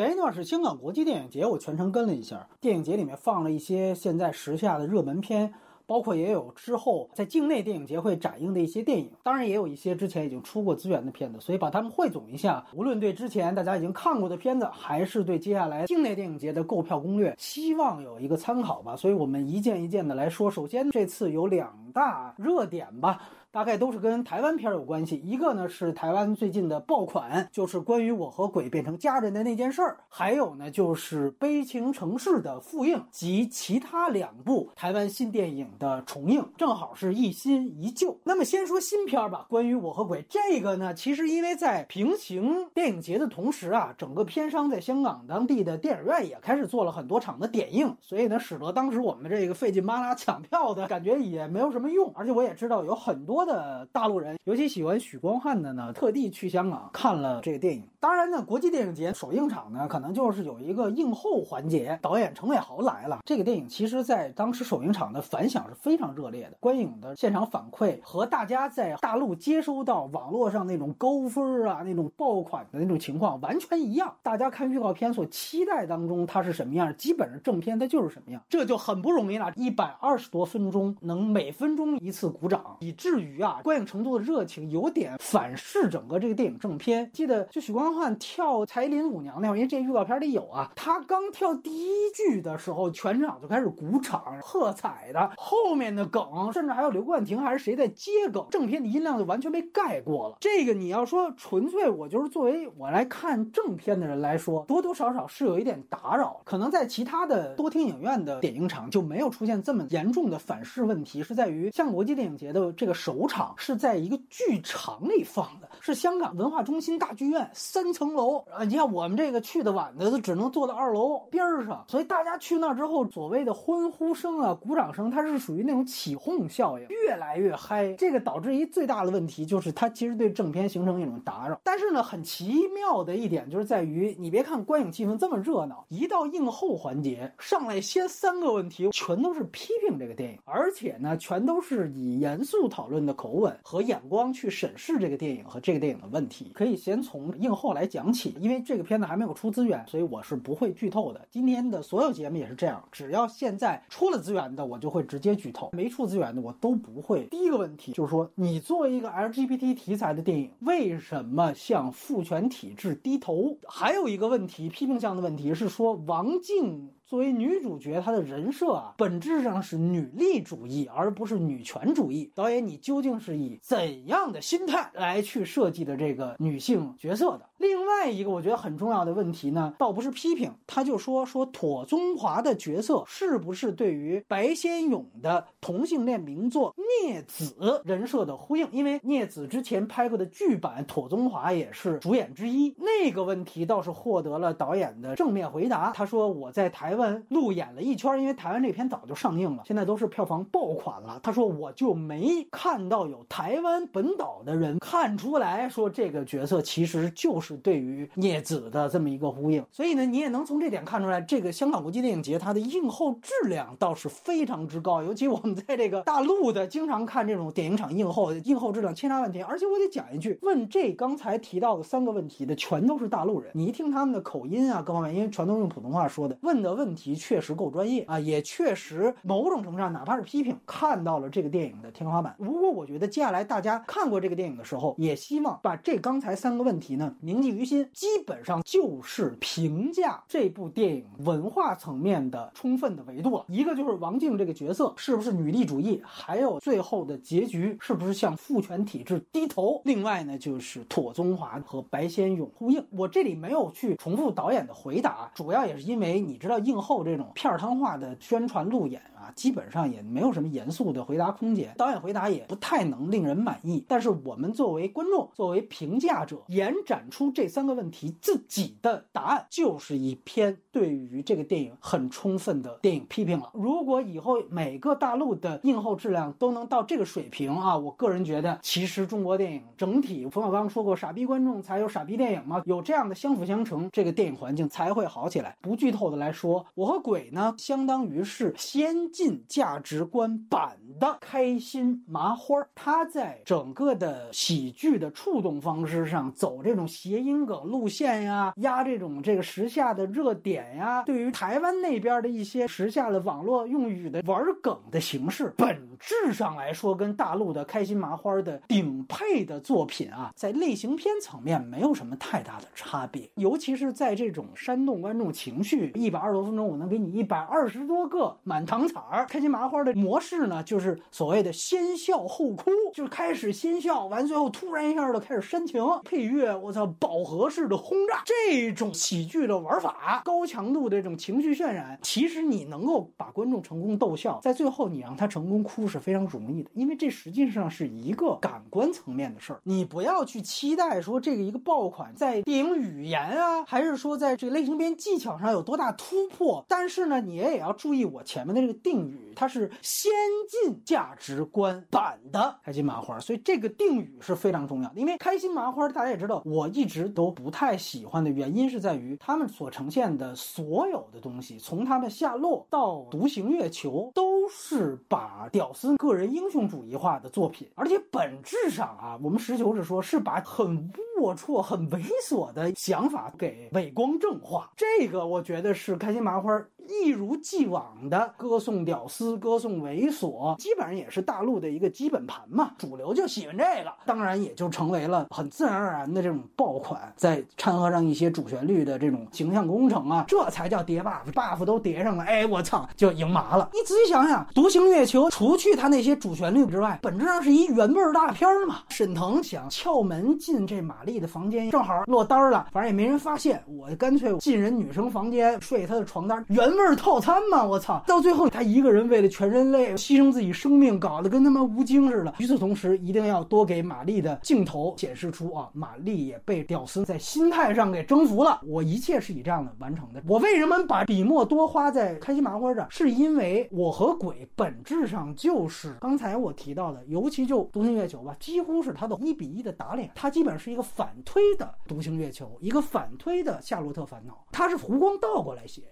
[0.00, 2.48] 前一段是香港国际电影节，我全程跟了一下。
[2.58, 5.52] 电影节里面放了一些现在时下的热门片，
[5.84, 11.38] 包括也有之后在境内电影节会展映的一些电影，当然也有一些之前已经出过资源的片子。
[11.38, 18.96] 所以把它们汇总一下，无论对之前大家已经看过的片子，还是对接下来境内电影节的购票攻略，希望有一个参考吧。
[18.96, 20.50] 所以我们一件一件的来说。
[20.50, 23.20] 首先，这次有两大热点吧。
[23.52, 25.20] 大概都是跟台湾片有关系。
[25.24, 38.16] 一个呢是台湾最近的爆款，就是关于我和鬼变成家人的那件事儿；还有呢就是《悲情城市》的复映及其他两部台湾新电影的重映，正好是一新一旧。
[38.22, 52.12] 那么先说新片吧，关于我和鬼这个呢，其实因为在平行电影节的同时啊，整个片商在香港当地的电影院也开始做了很多场的点映，所以呢，使得当时我们这个费劲巴拉抢票的感觉也没有什么用。
[52.14, 53.39] 而且我也知道有很多。
[53.44, 57.82] 的大陆人，尤其喜欢许光汉的呢，特地去香港看了这个电影。
[57.98, 63.20] 当然呢，国际电影节首映场呢，可能就是有一个映后环节，导演程伟豪来了。
[63.26, 74.14] 这个电影其实，在当时首映场的反响是非常热烈的，观影的现场反馈和大家在大陆接收到网络上那种高分啊、那种爆款的那种情况完全一样。
[74.22, 79.52] 大家看预告片所期待当中它是什么样，基本上正片它就是什么样，这就很不容易了。
[79.56, 87.10] 一百二十多分钟，能每分钟一次鼓掌，以至于啊，观影程度的热情有点反噬整个这个电影正片。
[87.12, 95.30] 记得就许光汉跳彩林舞娘那会儿，因为这预告片里有啊，他刚跳第一句的时候，全场就开始鼓掌喝彩的。
[95.36, 100.36] 后面的梗，甚至还有刘冠廷还是谁在接梗，正片的音量就完全被盖过了。
[100.40, 106.40] 这个你要说纯粹，我就是作为我来看正片的人来说，多多少少是有一点打扰。
[106.44, 118.64] 可能在其他的多厅影院的点映场就没有出现这么严重的反噬问题，是在于像国际电影节的这个首场是在一个剧场里放的，是香港文化中心大剧院三层楼啊。
[118.64, 127.92] 你看我们这个去的晚的，都只能坐到二楼边上，所以大家去那之后，所谓的欢呼声啊、鼓掌声，它是属于那种起哄效应，越来越嗨。
[127.94, 131.60] 这个导致一最大的问题就是它其实对正片形成一种打扰。
[131.64, 146.50] 但是呢，很奇妙的一点就是在于，你别看观影气氛这么热闹，一到映后环节上来先三个问题，全都是批评这个电影，而且呢，全都是以严肃讨论的口吻和眼光去审视这个电影和这个电影的问题。
[146.54, 151.26] 可以先从映后来讲起，因为这个片子还没有出资源，所以我是不会剧透的。
[151.30, 157.26] 今天的所有节目也是这样，只要现在出了资源的，我就会直接剧透；没出资源的，我都不会。
[157.30, 163.56] 第一个问题就是说，你作为一个 LGBT 题材的电影，为什么向父权体制低头？
[163.66, 166.90] 还有一个问题，批评向的问题是说，王静。
[167.10, 172.30] 作为女主角，她的人设啊，本质上是女力主义，而不是女权主义。
[172.36, 177.49] 导演，你究竟是以怎样的心态来去设计的这个女性角色的？
[177.60, 186.74] 另外一个我觉得很重要的问题呢，倒不是批评，他就说说妥宗华的角色是不是对于白先勇的同性恋名作
[187.06, 187.54] 《孽子》
[187.84, 188.66] 人设的呼应？
[188.72, 192.74] 因为《孽子》之前拍过的剧版，妥宗华也是主演之一。
[192.78, 195.92] 那个问题倒是获得了导演的正面回答。
[195.94, 201.20] 他说我在台湾路演了一圈，因为台湾这片早就上映了，现在都是票房爆款了。
[201.22, 207.49] 他说我就没看到有台湾本岛的人看出来说这个角色其实就是。
[207.50, 215.02] 是对于孽子的这么一个呼应，所以呢，你也能从这点看出来，这个香港国际电影节它的映后质量倒是非常之高。
[215.02, 219.42] 尤其我们在这个大陆的，经常看这种电影场映后，映后质量千差万别。
[219.42, 223.50] 而且我得讲一句，问这刚才提到的三个问题的，全都是大陆人。
[223.54, 232.34] 你一听他们的口音啊，各方面，因为全都用普通话说的，问的问题确实够专业啊，也确实某种程度上，哪怕是批评，看到了这个电影的天花板。
[232.38, 237.50] 如果我觉得接下来大家看过这个电影的时候，也希望把这刚才三个问题呢，明。
[237.50, 243.44] 记于心，基本上就是评价这部电影文化层面的充分的维度了。
[243.48, 249.80] 一个就是王静这个角色是不是女力主义，还有最后的结局是不是向父权体制低头。
[249.84, 252.84] 另外呢，就是妥宗华和白先勇呼应。
[252.90, 263.84] 我这里没有去重复导演的回答，主要也是因为你知道映后这种片儿汤化的宣传路演啊，基本上也没有什么严肃的回答空间，导演回答也不太能令人满意。
[263.86, 267.30] 但是我们作为观众，作为评价者，延展出。
[267.32, 273.50] 这三个问题自己的答案就是一篇对于这个电影很充分的电影批评了。
[273.52, 285.56] 如果以后每个大陆的映后质量都能到这个水平啊，我个人觉得，其实中国电影整体，冯小刚说过，傻逼观众才有傻逼电影嘛，有这样的相辅相成，这个电影环境才会好起来。
[285.60, 350.10] 不剧透的来说，我和鬼呢，相当于是先进价值观版的开心麻花，他在整个的喜剧的触动方式上走这种谐音梗路线呀，压这种这个时下的热点呀，对于台湾那边的一些时下的网络用语的玩梗的形式，本质上来说跟大陆的开心麻花的顶配的作品啊，在类型片层面没有什么太大的差别，尤其是在这种煽动观众情绪，一百二十多分钟我能给你一百二十多个满堂彩儿，开心麻花的模式呢，就是就是所谓的先笑后哭，就是开始先笑完，最后突然一下就开始煽情，配乐我操饱和式的轰炸，这种喜剧的玩法，高强度的这种情绪渲染，其实你能够把观众成功逗笑，在最后你让他成功哭是非常容易的，因为这实际上是一个感官层面的事儿，你不要去期待说这个一个爆款在电影语言啊，还是说在这个类型片技巧上有多大突破，但是呢，你也要注意我前面的这个定语，它是先
[350.48, 355.00] 进价值观版的开心麻花，所以这个定语是非常重要的。
[355.00, 374.70] 因为开心麻花大家也知道，我一直都不太喜欢的原因是在于他们所呈现的所有的东西，从他们下落到独行月球，都是把屌丝个人英雄主义化的作品，而且本质上啊，我们实求是说，是把很龌龊、很猥琐的想法给伪光正化。
[374.76, 376.50] 这个我觉得是开心麻花。
[376.90, 382.72] 一如既往的歌颂屌丝，歌颂猥琐，基本上也是大陆的一个基本盘嘛。
[382.76, 387.00] 主流就喜欢这个，当然也就成为了很自然而然的这种爆款。
[387.14, 393.70] 再掺和上一些主旋律的这种形象工程啊，这才叫叠 buff，buff 都叠上了，哎，我操，就赢麻了。
[393.72, 398.80] 你仔细想想，《独行月球》除去它那些主旋律之外，本质上是一原味大片嘛。
[398.88, 406.68] 沈腾想撬门进这玛丽的房间，正好落单了，反正也没人发现，我干脆进人女生房间睡她的床单，原。
[406.79, 408.02] 味儿套餐嘛，我操！
[408.06, 412.34] 到最后他一个人为了全人类牺牲自己生命，搞得跟他妈吴京似的。
[412.38, 418.60] 与此同时，一定要多给玛丽的镜头显示出啊，玛丽也被屌丝在心态上给征服了。
[418.64, 420.22] 我一切是以这样的完成的。
[420.26, 422.86] 我为什么把笔墨多花在开心麻花上？
[422.90, 430.10] 是因为我和鬼本质上就是刚才我提到的，尤其就独行月球吧，几乎是他的一比一的打脸。
[430.14, 434.44] 他基本上是一个反推的独行月球，一个反推的夏洛特烦恼。
[434.52, 435.82] 他是弧光倒过来写。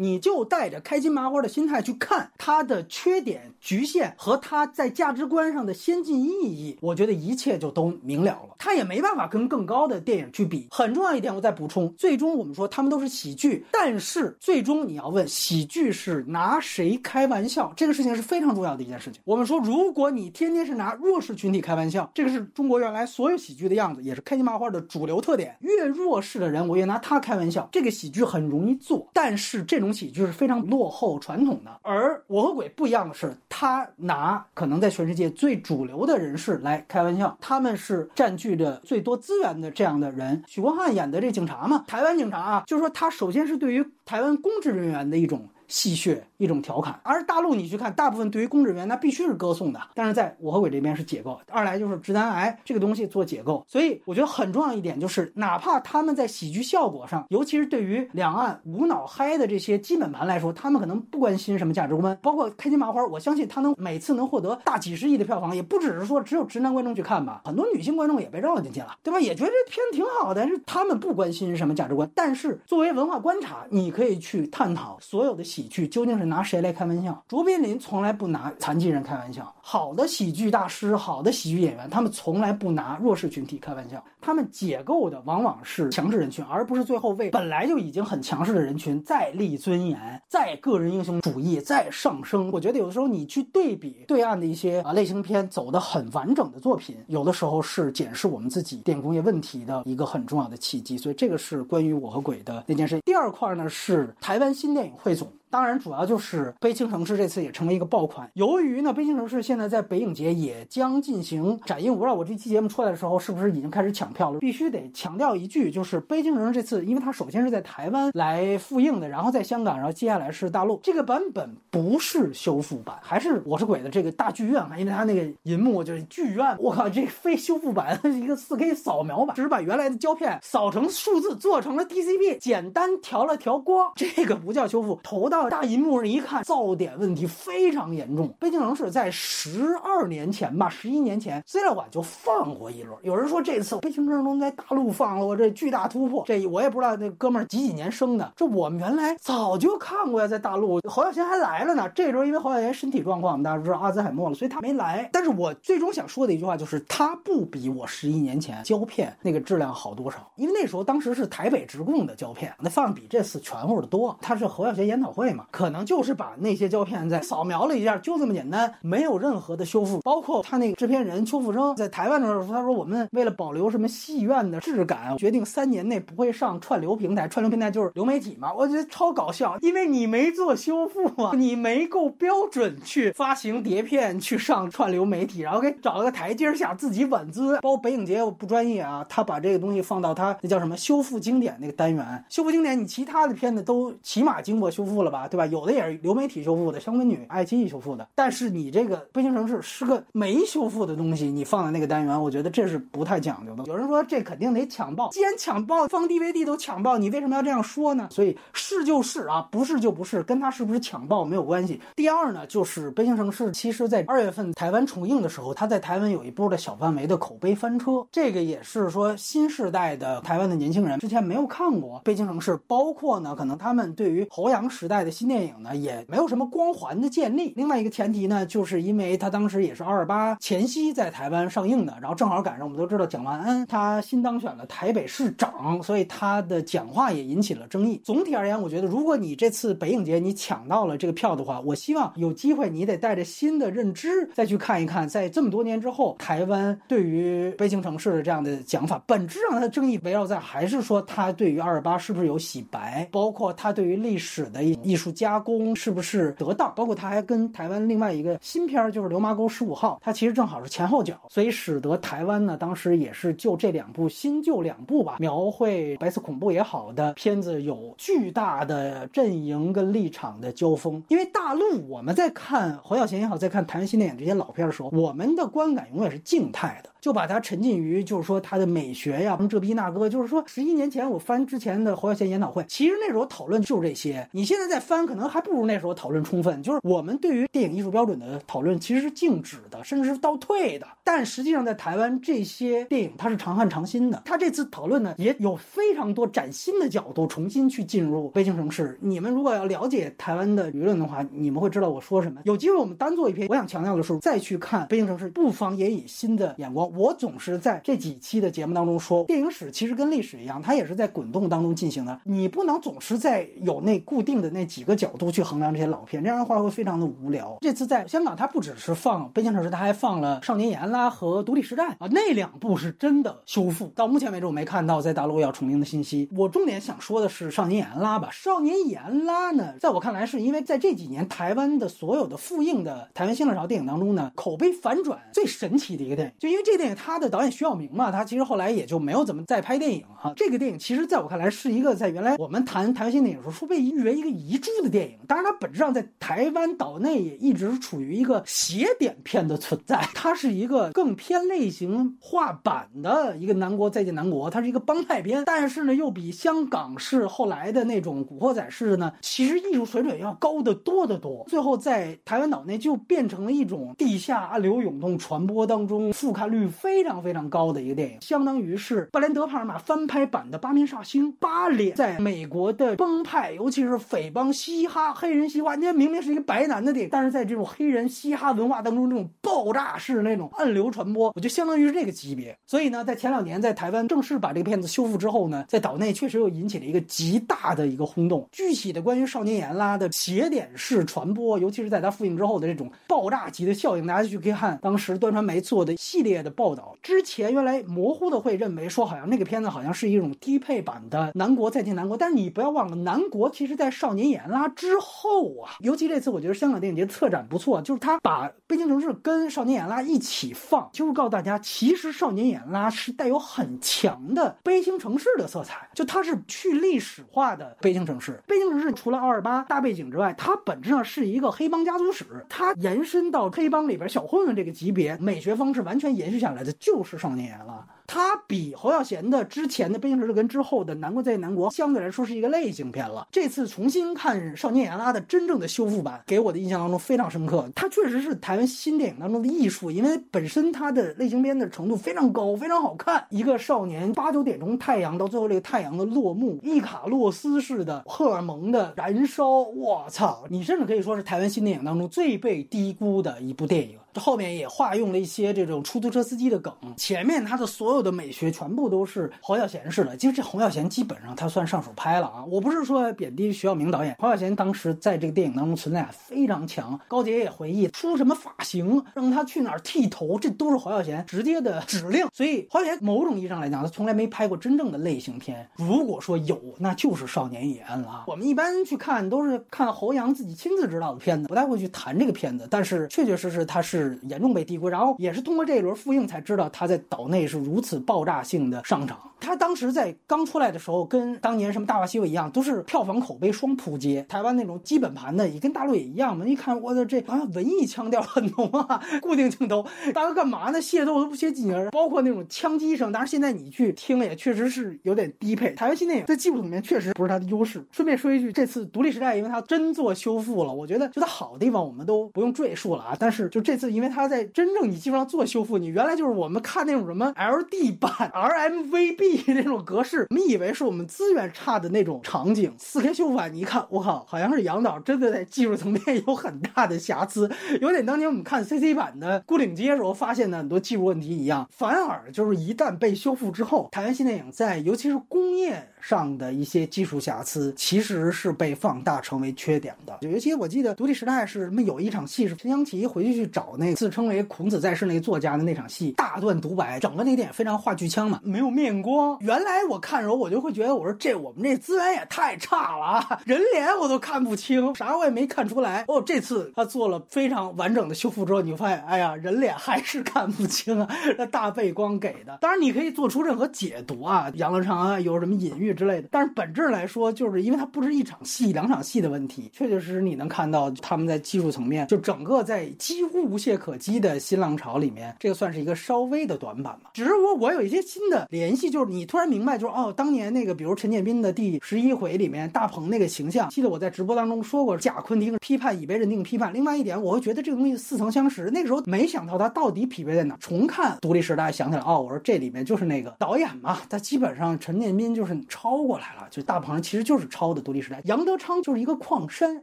[0.00, 8.54] 你就带着开心麻花的心态去看它的缺点、局限和它在价值观上的先进意义，我觉得一切就都明了了。
[8.58, 10.68] 它也没办法跟更高的电影去比。
[10.70, 19.20] 很重要一点，我再补充：最终我们说他们都是喜剧，但是最终你要问喜剧是拿谁开玩笑，这个事情是非常重要的一件事情。
[19.24, 25.56] 我们说，如果你天天是拿弱势群体开玩笑，这个是中国原来所有喜剧的样子，也是开心麻花的主流特点。
[25.58, 29.08] 越弱势的人，我越拿他开玩笑，这个喜剧很容易做。
[29.12, 29.87] 但是这种。
[29.92, 40.42] 喜剧是非常落后传统的，而我和鬼不一样的是，他拿可能在全世界最主流的人士来开玩笑，他们是占据着最多资源的这样的人。
[40.46, 45.48] 许光汉演的这警察嘛，台湾警察啊，就是说他首先是对于台湾公职人员的一种。
[45.68, 51.38] 戏谑一种调侃，而大陆你去看，大部分对于公职人员那必须是歌颂的，但是在我和鬼这边是解构。
[51.50, 69.20] 二来就是直男癌这个东西做解构，所以我觉得很重要一点就是，哪怕他们在喜剧效果上，尤其是对于两岸无脑嗨的这些基本盘来说，他们可能不关心什么价值观，包括开心麻花，我相信他能每次能获得大几十亿的票房，也不只是说只有直男观众去看吧，很多女性观众也被绕进去了，对吧？
[69.20, 75.68] 也觉得这片子挺好的，是他们不关心什么价值观，但是作为文化观察，你可以去探讨所有的喜。
[75.68, 77.22] 剧究竟是拿谁来开玩笑？
[77.26, 79.52] 卓别林从来不拿残疾人开玩笑。
[79.70, 84.02] 好的喜剧大师，好的喜剧演员，他们从来不拿弱势群体开玩笑。
[84.18, 92.50] 他们解构的往往是强势人群，而不是最后为本来就已经很强势的人群再立尊严、再个人英雄主义、再上升。
[92.50, 100.96] 我觉得有的时候你去对比对岸的一些啊类型片走得很完整的作品，有的时候是检视我们自己电影工业问题的一个很重要的契机。
[100.96, 102.98] 所以这个是关于我和鬼的那件事。
[103.04, 105.30] 第二块呢是台湾新电影汇总。
[105.50, 108.30] 当然，主要就是《悲情城市》这次也成为一个爆款。
[108.34, 114.38] 由于呢，《悲情城市》现在在北影节也将进行展映，我不知道我这期节目出来的时候是不是已经开始抢票了。
[114.38, 120.78] 必须得强调一句，就是《悲情城市》这次，因为它首先是在台湾来复映的，然后在香港，然后接下来是大陆。
[120.82, 126.56] 这个版本不是修复版，还是我是鬼的这个大剧院啊，因为它那个银幕就是剧院。
[126.58, 134.98] 我靠，这非修复版， 一个 4K 扫描版，只是把原来的胶片扫成数字，做成了 DCP，简单调了调光，这个不叫修复。
[135.02, 138.34] 投到大银幕上一看，噪点问题非常严重。
[138.38, 142.98] 北京城市在十十二年前吧，十一年前资料馆就放过一轮。
[143.02, 146.22] 有人说这次悲情城市在大陆放了，我这巨大突破。
[146.26, 151.88] 这我也不知道那哥们儿几几年生的，这我们原来早就看过呀，在大陆侯耀贤还来了呢。
[151.94, 155.08] 这轮因为侯耀贤身体状况，我们大家知道阿兹海默了，所以他没来。
[155.12, 164.14] 但是我最终想说的一句话就是，他不比我十一年前胶片那个质量好多少，因为那时候当时是台北直供的胶片，那放比这次全乎的多。
[164.20, 170.00] 他是侯耀贤研讨会嘛，可能就是把那些胶片再扫描了一下，就这么简单，没有任何的修复。
[170.00, 178.52] 包括他那个制片人邱富生在台湾的时候，他说我们为了保留什么戏院的质感，决定三年内不会上串流平台，串流平台就是流媒体嘛。
[178.52, 187.58] 我觉得超搞笑，因为你没做修复啊，你没够标准去发行碟片，去上串流媒体，然后给找了个台阶下自己稳资。
[187.60, 195.46] 包括北影节不专业啊，他把这个东西放到他那叫什么修复经典那个单元，修复经典，你其他的片子都起码经过修复了吧，对吧？
[195.46, 203.64] 有的也是流媒体修复的，香氛女、爱奇艺修复的，但是你这个《悲情城市》是个没修复的东西，你放在那个单元，我觉得这是不太讲究的。
[203.66, 208.08] 有人说这肯定得抢爆，既然抢爆，放 DVD 都抢爆，你为什么要这样说呢？
[208.10, 211.80] 所以是就是啊，不是就不是，跟他是不是抢爆没有关系。
[211.96, 227.52] 第二呢，就是《悲情城市》，其实在二月份台湾重映的时候，他在台湾有一波的小范围的口碑翻车，这个也是说新时代的台湾的年轻人之前没有看过《悲情城市》，包括呢，可能他们对于侯阳时代的新电影呢，也没有什么光环的建立。
[227.56, 238.00] 另外一个前提呢，就是因为他当时也是二二八前夕在台湾上映的，然后正好赶上我们都知道蒋万安他新当选了台北市长，所以他的讲话也引起了争议。
[238.04, 271.00] 总体而言，我觉得如果你这次北影节你抢到了这个票的话，我希望有机会你得带着新的认知再去看一看，在这么多年之后，台湾对于悲情城市的这样的讲法，本质上它的争议围绕在还是说他对于二二八是不是有洗白，包括他对于历史的艺术加工是不是得当，包括他还跟台湾另外一个新片儿就是《流麻沟十五号》，它其实正好是前后脚，所以使得台湾呢当时也是就这两部新旧两部吧，描绘白色恐怖也好的片子有巨大的阵营跟立场的交锋。
[271.06, 276.90] 因为大陆我们在看侯孝贤也好，在看台湾新电影这些老片的时候，我们的观感永远是静态的。
[277.00, 284.28] 就把它沉浸于，就是说它的美学呀，什么这逼那哥，就是说十一年前我翻之前的侯孝贤研讨会，其实那时候讨论就是这些。
[284.32, 286.60] 你现在再翻，可能还不如那时候讨论充分。
[286.60, 290.86] 就是我们对于电影艺术标准的讨论其实是静止的，甚至是倒退的。
[291.04, 294.22] 但实际上在台湾，这些电影它是常看常新的。
[294.24, 298.98] 他这次讨论呢，也有非常多崭新的角度，重新去进入北京城市。
[299.02, 302.40] 你们如果要了解台湾的舆论的话，你们会知道我说什么。
[302.44, 303.46] 有机会我们单做一篇。
[303.48, 306.90] 我想强调的是，再去看北京城市，不妨也以新的眼光。
[306.96, 312.18] 我总是在这几期的节目当中说，电影史其实跟历史一样，它也是在滚动当中进行的。
[312.24, 317.58] 你不能总是在有那固定的那几个角度去衡量这些老片，这样的话会非常的无聊。
[317.60, 323.92] 这次在香港，它不只是放《悲情城市》，它还放了《少年严拉》和《独立时代》啊，那两部是真的修复。
[323.94, 326.26] 到目前为止，我没看到在大陆要重映的信息。
[326.34, 337.18] 我重点想说的是《少年严拉》吧，《少年严拉》呢，在我看来，是因为在这几年台湾的所有的复映的台湾新浪潮电影当中呢，口碑反转最神奇的一个电影，就因为这个电影它。
[337.18, 340.32] 的导演徐晓明嘛，他其实后来也就没有怎么再拍电影哈。
[340.36, 345.18] 这个电影其实在我看来是一个在原来我们谈台湾新电影的时候说被誉为一个遗珠的电影。
[345.26, 350.08] 当然，它本质上在台湾岛内也一直处于一个节点片的存在。
[350.14, 361.44] 它是一个更偏类型画版的一个南国再见南国，它是一个帮派片，但是呢又比香港式后来的那种古惑仔式的呢，其实艺术水准要高得多得多。
[361.48, 367.22] 最后在台湾岛内就变成了一种地下暗流涌动传播当中，复看率非常。
[367.22, 371.32] 非常高的一个电影，相当于是布兰德·帕尔玛翻拍版的《八面煞星》。
[371.38, 382.56] 八脸在美国的帮派，尤其是匪帮、嘻哈、黑人嘻哈，那明明是一个白男的电影，但是在这种黑人嘻哈文化当中，这种爆炸式那种暗流传播，我就相当于是这个级别。
[382.66, 388.46] 所以呢，在前两年在台湾正式把这个片子修复之后呢，在岛内确实又引起了一个极大的一个轰动。
[388.52, 396.96] 具体的关于少年严拉的邪点式传播，尤其是在他复映之后的这种爆炸级的效应，大家去可以看当时端传媒做的系列的报道。
[397.02, 418.42] 之前原来模糊的会认为说，好像那个片子好像是一种低配版的《南国再见南国》，但是你不要忘了，《南国》其实在《少年严拉》之后啊，尤其这次我觉得香港电影节策展不错，就是他把《悲情城市》跟《少年眼拉》一起放，就是告诉大家，其实《少年眼拉》是带有很强的悲情城市的色彩，就它是去历史化的悲情城市。
[418.46, 427.18] 悲情城市除了二二八大背景之外，它本质上是一个黑帮家族史，它延伸到黑帮里边小混混这个级别，美学方式完全延续下来的就是。
[427.18, 433.28] 少年眼拉，它比侯孝贤的之前的《悲情城市》跟之后的《南国在南国》相对来说是一个类型片了。
[433.30, 437.70] 这次重新看《少年野拉》的真正的修复版，给我的印象当中非常深刻。
[437.74, 443.26] 它确实是台湾新电影当中的艺术，因为本身它的类型片的程度非常高，非常好看。
[443.28, 450.44] 一个少年八九点钟太阳到最后这个太阳的落幕，伊卡洛斯式的荷尔蒙的燃烧，我操！
[450.48, 453.98] 你甚至可以说是台湾新电影当中最被低估的一部电影。
[454.18, 460.16] 后面也化用了一些这种出租车司机的梗，前面他的所有的美学全部都是侯孝贤式的。
[460.16, 462.44] 其实这侯孝贤基本上他算上手拍了啊！
[462.46, 466.98] 我不是说贬低徐晓明导演，侯孝贤当时在这个电影当中存在感非常强。
[467.08, 472.26] 高洁也回忆出什么发型，让他去哪儿剃头，这都是侯孝贤直接的指令。
[472.32, 475.68] 所以侯孝贤某种意义上来讲，他从来没拍过真正的类型片。
[475.76, 478.24] 如果说有，那就是《少年野案》了。
[478.26, 482.66] 我们一般去看都是看侯阳自己亲自执导的片子，不太会去谈这个片子。
[482.70, 484.07] 但是确确实实他是。
[484.28, 489.18] 严重被低估，然后也是通过这一轮复映才知道它在岛内是如此爆炸性的上涨。
[489.40, 494.24] 他当时在刚出来的时候，跟当年什么《大话西游》一样，都是票房口碑双扑街。
[494.28, 496.46] 台湾那种基本盘的也跟大陆也一样嘛。
[496.46, 500.80] 一看我的这好像文艺腔调很浓啊，固定镜头，大哥干嘛呢？
[500.80, 503.12] 械斗都不缺几人，包括那种枪击声。
[503.12, 505.72] 当然现在你去听也确实是有点低配。
[505.72, 507.84] 台湾新电影在技术层面确实不是它的优势。
[507.92, 513.16] 顺便说一句，这次独立时代因为它真做修复了，我觉得就它好的地方我们都不用赘述了啊。
[513.18, 519.27] 但是就这次因为它在真正你基本上做修复，你原来就是我们看那种什么 LD 版 RMVB。
[519.48, 522.72] 那种格式，我们以为是我们资源差的那种场景。
[522.78, 531.68] 四 K 修复版，你一看，我靠，好像是杨导真的在技术层面有很大的瑕疵，有点当年我们看 CC 版的《孤岭街》时候发现的很多技术问题一样。
[531.70, 540.18] 反而就是一旦被修复之后，台湾新电影在尤其是工业上的一些技术瑕疵，其实是被放大成为缺点的。
[540.22, 549.36] 尤其我记得《独立时代》是什么有一场戏是陈香琪回去去找那自称为孔子在世那个作家的那场戏，大段独白，整个那电影非常话剧腔嘛，没有面光。
[549.40, 556.04] 原来我看的时候，我就会觉得，我说这我们这资源也太差了啊，人脸我都看不清，啥我也没看出来。
[556.08, 562.58] 哦，这次他做了非常完整的修复之后，你会发现，哎呀，人脸还是看不清啊，那大背光给的。
[562.60, 577.10] 当然你可以做出任何解读啊，杨乐昌啊有什么隐喻之类的，但是本质来说，就是因为它不是一场戏、两场戏的问题，确确实实你能看到他们在技术层面，就整个在几乎无懈可击的新浪潮里面，这个算是一个稍微的短板吧。
[577.14, 586.72] 只是我我有一些新的联系，就是你突然明白，就是哦，当年那个，比如陈建斌的第十一回里面，大鹏那个形象，记得我在直播当中说过，贾昆汀批判已被认定批判。
[586.72, 588.70] 另外一点，我会觉得这个东西似曾相识。
[588.70, 590.56] 那个时候没想到他到底匹配在哪。
[590.60, 598.16] 重看《独立时代》，想起来哦，我说这里面就是那个导演嘛，他基本上陈建斌就是抄过来了，就大鹏其实就是抄的《独立时代》。
[598.24, 599.80] 杨德昌就是一个矿山，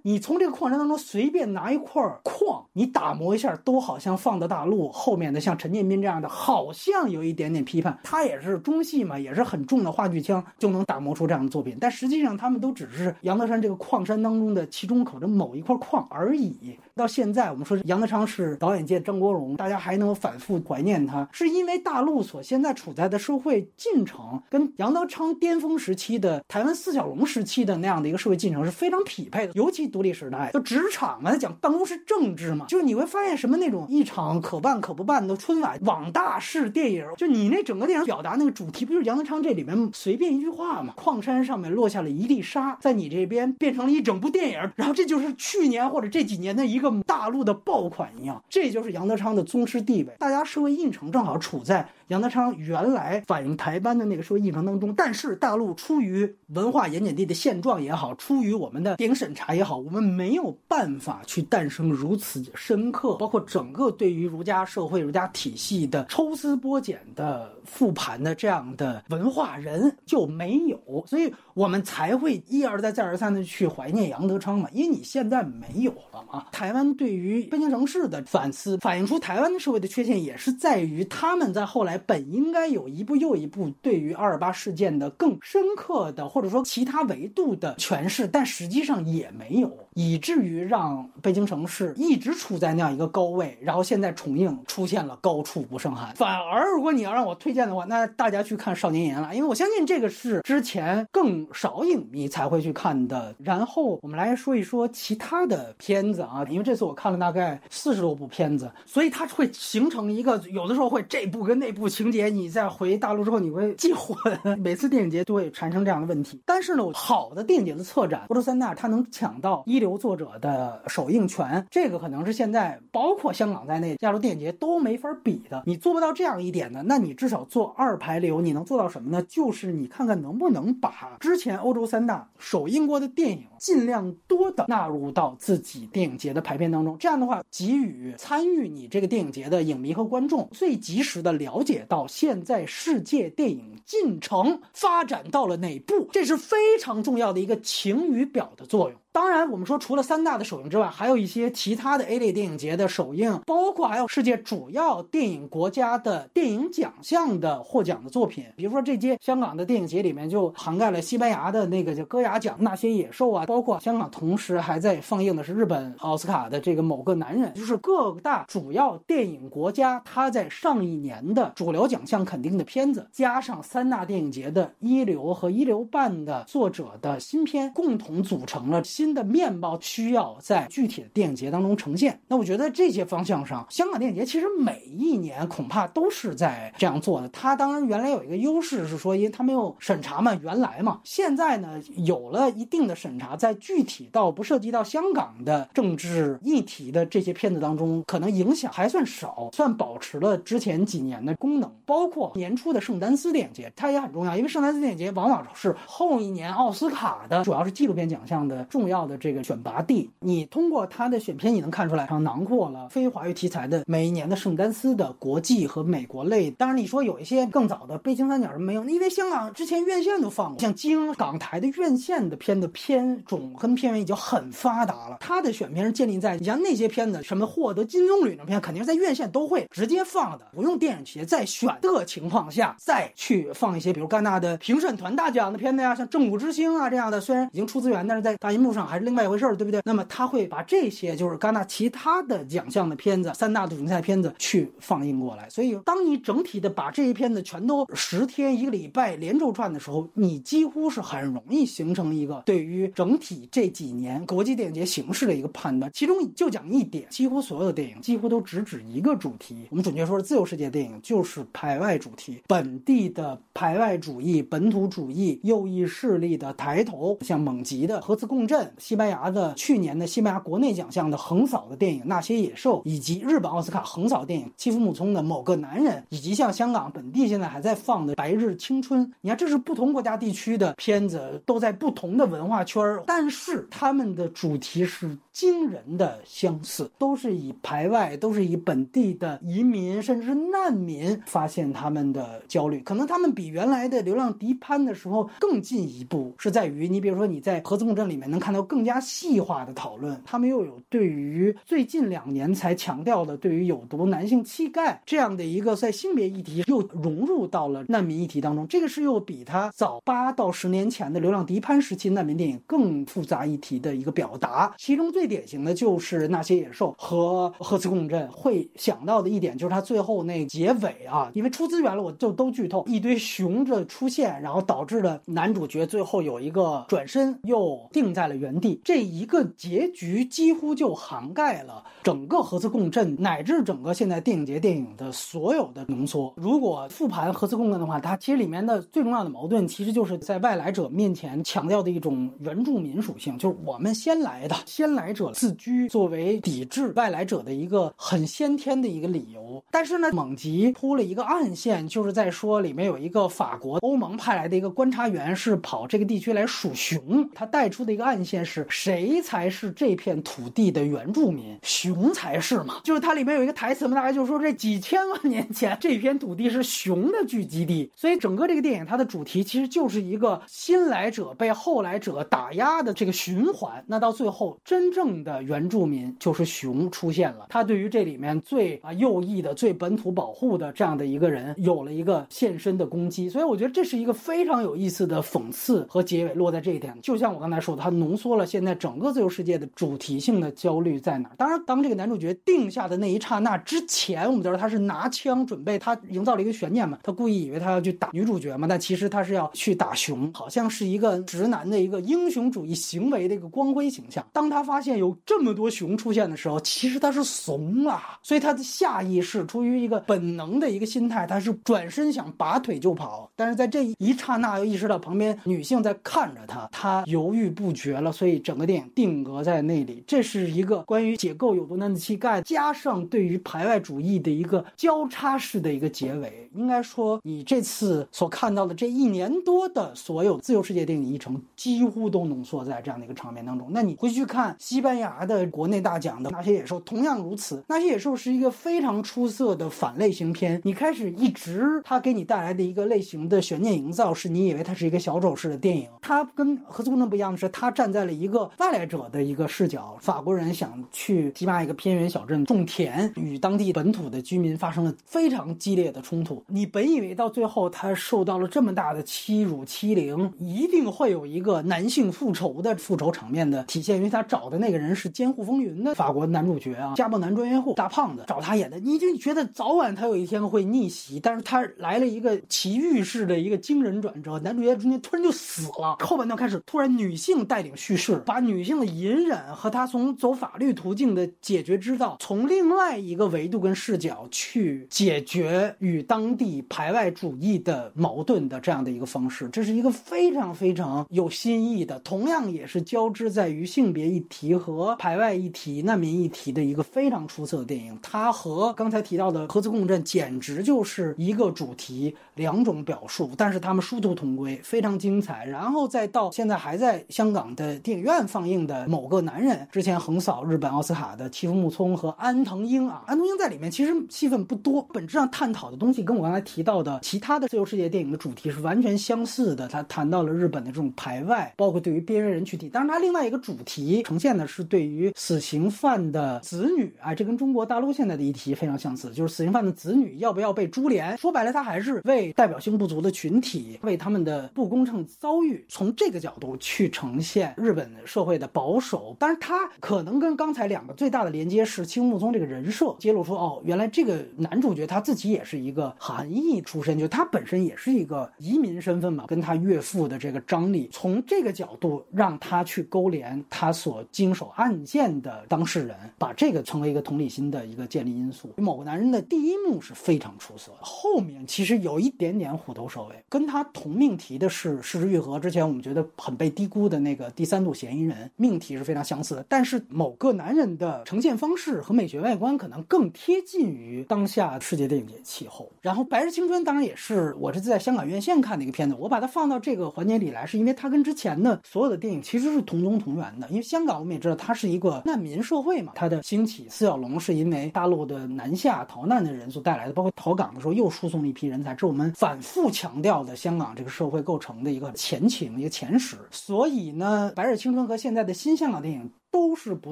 [0.03, 7.97] 你从这个矿山当中随便拿一块矿，你打磨一下，都好像放的大陆后面的像陈建斌这样的，好像有一点点批判。
[8.03, 11.77] 他也是中戏嘛，也是很重的话剧腔，就能打磨出这样的作品。
[11.79, 16.77] 但实际上，他们都只是杨德山这个矿山当中的其中口的某一块矿而已。
[16.95, 29.51] 到现在，我们说杨德昌是导演界张国荣，大家还能反复怀念他，是因为大陆所现在处在的社会进程，跟杨德昌巅峰时期的台湾四小龙时期的那样的一个社会进程是非常匹配的。
[29.55, 40.93] 尤其独立时代，就职场嘛，他讲办公室政治嘛，就是你会发现什么那种一场可办可不办的春晚网大式电影，就你那整个电影表达那个主题，不就是杨德昌这里面随便一句话嘛？
[40.95, 46.84] 矿山上面落下了一粒沙，在你这边变成了一整部电影，然后这就是去年或者这几年的一个。
[46.91, 50.13] 跟大陆的爆款一样，这就是杨德昌的宗师地位。
[50.19, 76.85] 大家社会映程正好处在杨德昌原来反映台湾的那个社会映程当中，但是大陆出于文化盐碱地的现状也好，出于我们的电影审查也好，我们没有办法去诞生如此深刻，包括整个对于儒家社会、儒家体系的抽丝剥茧的复盘的这样的文化人就没有，所以我们才会一而再、再而三的去怀念杨德昌嘛，因为你现在没有了嘛，台湾。
[76.95, 96.15] 对于北京城市的反思，反映出台湾社会的缺陷，也是在于他们在后来本应该有一步又一步对于二二八事件的更深刻的，或者说其他维度的诠释，但实际上也没有，以至于让北京城市一直处在那样一个高位，然后现在重映出现了高处不胜寒。
[96.15, 103.35] 反而，如果你要让我推荐的话，那大家去看《少年演了》，因为我相信这个是之前更少影迷才会去看的。
[103.39, 106.85] 然后我们来说一说其他的片子啊，因为这次。
[106.85, 114.15] 我看了大概四十多部片子，所以它会形成一个，有的时候会这部跟那部情节，你再回大陆之后你会记混，
[114.59, 116.39] 每次电影节都会产生这样的问题。
[116.45, 125.61] 但是呢，好的电影节的策展，波多三大它能抢到一流作者的首映权，这个可能是现在包括香港在内亚洲电影节都没法比的。
[125.67, 129.23] 你做不到这样一点呢，那你至少做二排流，你能做到什么呢？
[129.29, 136.97] 就是你看看能不能把之前欧洲三大首映过的电影尽量多的纳入到自己电影节的排片当中。
[136.97, 148.99] 这样的话，给予参与你这个电影节的影迷和观众最及时的了解到现在世界电影进程发展到了哪步，这是非常重要的一个晴雨表的作用。
[149.11, 158.43] 当然，我们说除了三大的首映之外，还有一些其他的 A 类电影节的首映，包括还有世界主要电影国家的电影奖项的获奖的作品。
[158.57, 179.15] 比如说这届香港的电影节里面就涵盖了西班牙的那个叫戈雅奖《那些野兽》啊，包括香港同时还在放映的是日本奥斯卡的这个某个男人，就是各大主要电影国家他在上一年的主流奖项肯定的片子，加上三大电影节的一流和一流半的作者的新片，共同组成了新。
[179.15, 182.19] 的面貌需要在具体的电影节当中呈现。
[182.27, 187.29] 那我觉得这些方向上，香港电影节其实每一年恐怕都是在这样做的。
[187.29, 201.71] 它当然原来有一个优势是说，因为它没有审查嘛，原来嘛，现在呢有了一定的审查，在具体到不涉及到香港的政治议题的这些片子当中，可能影响还算少，算保持了之前几年的功能。
[201.85, 209.05] 包括年初的圣丹斯电影节，它也很重要，因为圣丹斯电影节往往是后一年奥斯卡的主要是纪录片奖项的重要。
[209.05, 216.49] 的这个选拔地，你通过它的选片，你能看出来，它囊括了非华语题材的每一年的圣丹斯的国际和美国类。
[216.49, 225.17] 当然，你说有一些更早的悲情三角什么没有，因为香港之前院线都放过，像京港台的院线的片的片种跟片源已经很发达了。
[225.19, 238.85] 它的选片是建立在你像那些片子什么获得金棕榈的片，肯定是在院线都会直接放的，不用电影节再选的情况下再去放一些，比如戛纳的评审团大奖的片子呀，像《正午之星》啊这样的，虽然已经出资源，但是在大银幕上。
[238.85, 239.81] 还是另外一回事儿，对不对？
[239.83, 245.49] 那么他会把这些就是戛纳其他的奖项的片子、三大主竞赛片子去放映过来。
[245.49, 255.91] 所以，当你整体的把这些片子全都十天一个礼拜连轴转的时候，你几乎是很容易形成一个对于整体这几年国际电影节形势的一个判断。
[255.91, 259.65] 其中就讲一点，几乎所有的电影几乎都直指一个主题。
[259.71, 268.73] 我们准确说是自由世界电影就是排外主题，本地的排外主义、本土主义、右翼势力的抬头，像蒙吉的核磁共振。
[268.77, 298.55] 西班牙的去年的西班牙国内奖项的横扫的电影《那些野兽》，以及日本奥斯卡横扫电影欺负母聪的某个男人，以及像香港本地现在还在放的《白日青春》，你看这是不同国家地区的片子，都在不同的文化圈儿，但是他们的主题是惊人的相似，都是以排外，都是以本地的移民甚至是难民发现他们的焦虑，可能他们比原来的《流浪迪潘》的时候更进一步，是在于你比如说你在《核磁共振》里面能看到。
[298.67, 314.73] 更加细化的讨论，他们又有对于最近两年才强调的对于有毒男性气概这样的一个在性别议题又融入到了难民议题当中，这个是又比他早八到十年前的《流浪迪潘》时期难民电影更复杂议题的一个表达。
[314.77, 328.55] 其中最典型的就是那些野兽和核磁共振会想到的一点，就是他最后那结尾啊，因为出资源了，我就都剧透，一堆熊的出现，然后导致了男主角最后有一个转身又定在了原。
[328.55, 336.33] 地这一个结局几乎就涵盖了整个核磁共振乃至整个现在电影节电影的所有的浓缩。
[336.37, 349.61] 如果复盘核磁共振的话，它其实里面的最重要的矛盾，其实就是在外来者面前强调的一种原住民属性，就是我们先来的，先来者自居，作为抵制外来者的一个很先天的一个理由。
[349.69, 358.43] 但是呢，蒙吉铺了一个暗线，就是在说里面有一个法国欧盟派来的一个观察员是跑这个地区来数熊，他带出的一个暗线。
[358.47, 361.57] 是谁才是这片土地的原住民？
[361.63, 362.81] 熊才是嘛？
[362.83, 367.91] 就是它里面有一个台词嘛，大概就是说这几千万年前这片土地是熊的聚集地。
[367.95, 373.83] 所以整个这个电影它的主题其实就是一个新来者被后来者打压的这个循环。
[373.87, 377.47] 那到最后，真正的原住民就是熊出现了。
[377.49, 383.27] 他对于这里面最啊右翼的、最本土保护的这样的一个人有了一个现身的攻击。
[383.27, 386.95] 所以我觉得这是一个非常有意思的讽刺和结尾落在这一点。
[387.01, 388.35] 就像我刚才说的，它浓缩。
[388.35, 391.35] 了现在整个自由世界的主题性的焦虑在哪儿？
[391.37, 404.25] 当然，当这个男主角定下的那一刹那之前，我们知道他是拿枪准备，他营造了一个悬念嘛，他故意以为他要去打女主角嘛，但其实他是要去打熊，好像是一个直男的一个英雄主义行为的一个光辉形象。
[404.33, 412.95] 当他发现有这么多熊出现的时候，其实他是怂了，所以他的下意识出于一个本能的一个心态，他是转身想拔腿就。
[412.95, 413.29] 跑。
[413.35, 418.09] 但是在这一刹那，又意识到旁边女性在看着他，他犹豫不决了。
[418.09, 420.01] 所以整个电影定格在那里。
[420.07, 426.49] 这是一个关于解构有毒男子气概，加上对于排外主义的一个交叉式的一个结尾。
[426.55, 433.67] 应该说，你这次所看到的这一年多的所有自由世界电影议程，几乎都浓缩在这样的一个场面当中。
[433.71, 437.57] 那你回去看西班牙的国内大奖的《那些野兽》，同样如此。
[437.67, 440.61] 《那些野兽》是一个非常出色的反类型片。
[440.63, 445.87] 你开始一直它给你带来的一一个类型的悬念营造，是你以为它是一个小丑式的电影。
[446.01, 449.97] 它跟《核子公正》不一样的是，它站在了一个外来者的一个视角。
[450.01, 456.43] 法国人想去提拔一个偏远小镇种田，与当地本土的居民发生了非常激烈的冲突。
[456.47, 497.95] 你本以为到最后他受到了这么大的欺辱欺凌，一定会有一个男性复仇的复仇场面的体现，因为他找的那个人是《监护风云》的法国男主角啊，家暴男专业户大胖子找他演的，你就觉得早晚他有一天会逆袭，但是他来了一个奇遇式的一个惊人转折，男主角中间突然就死了，后半段开始突然女性带领叙事，把女性的隐忍和她从走法律途径的解决之道，从另外一个维度跟视角去解决与当地排外主义的矛盾的这样的一个方式，这是一个非常非常有新意的，同样也是交织在于性别议题和排外议题、难民议题的一个非常出色的电影。
[498.01, 505.45] 它和刚才提到的《核磁共振》简直就是一个主题，两两种表述，但是他们殊途同归，非常精彩。
[505.45, 519.67] 然后再到现在还在香港的电影院放映的《某个男人》，之前横扫日本奥斯卡的妻夫木聪和安藤英啊，安藤英在里面其实戏份不多，本质上探讨的东西跟我刚才提到的其他的自由世界电影的主题是完全相似的。
[519.67, 522.69] 他谈到了日本的这种排外，包括对于边缘人群体。
[522.69, 531.17] 当然，他另外一个主题呈现的是对于死刑犯的子女啊，这跟中国大陆现在的议题非常相似，就是死刑犯的子女要不要被株连？
[531.17, 539.17] 说白了，他还是为代代表性不足的群体，为他们的不公正遭遇，从这个角度去呈现日本社会的保守。
[539.17, 558.51] 当然，他可能跟刚才两个最大的连接是青木宗这个人设揭露出，哦，原来这个男主角他自己也是一个韩裔出身，就他本身也是一个移民身份嘛，跟他岳父的这个张力，从这个角度让他去勾连他所经手案件的当事人，把这个成为一个同理心的一个建立因素。
[558.57, 563.15] 某个男人的第一幕是非常出色，后面其实有一点年虎头蛇尾。
[563.29, 575.69] 跟他同命题的是《失之愈合》，之前我们觉得很被低估的那个第三度嫌疑人，命题是非常相似的，但是某个男人的呈现方式和美学外观可能更贴近于当下世界电影节气候。
[575.81, 583.47] 然后《白日青春》当然也是我这次在香港院线看的一个片子，我把它放到这个环节里来，是因为它跟之前的所有的电影其实是同宗同源的。
[583.49, 596.17] 因为香港我们也知道它是一个难民社会嘛，它的兴起，四小龙是因为大陆的南下逃难的人所带来的，包括逃港的时候又输送了一批人才，这我们反复强调的香港这个社会构成的一个前情、一个前史。
[596.31, 599.11] 所以呢，《白日青春》和现在的新香港电影。
[599.35, 599.91] 都是不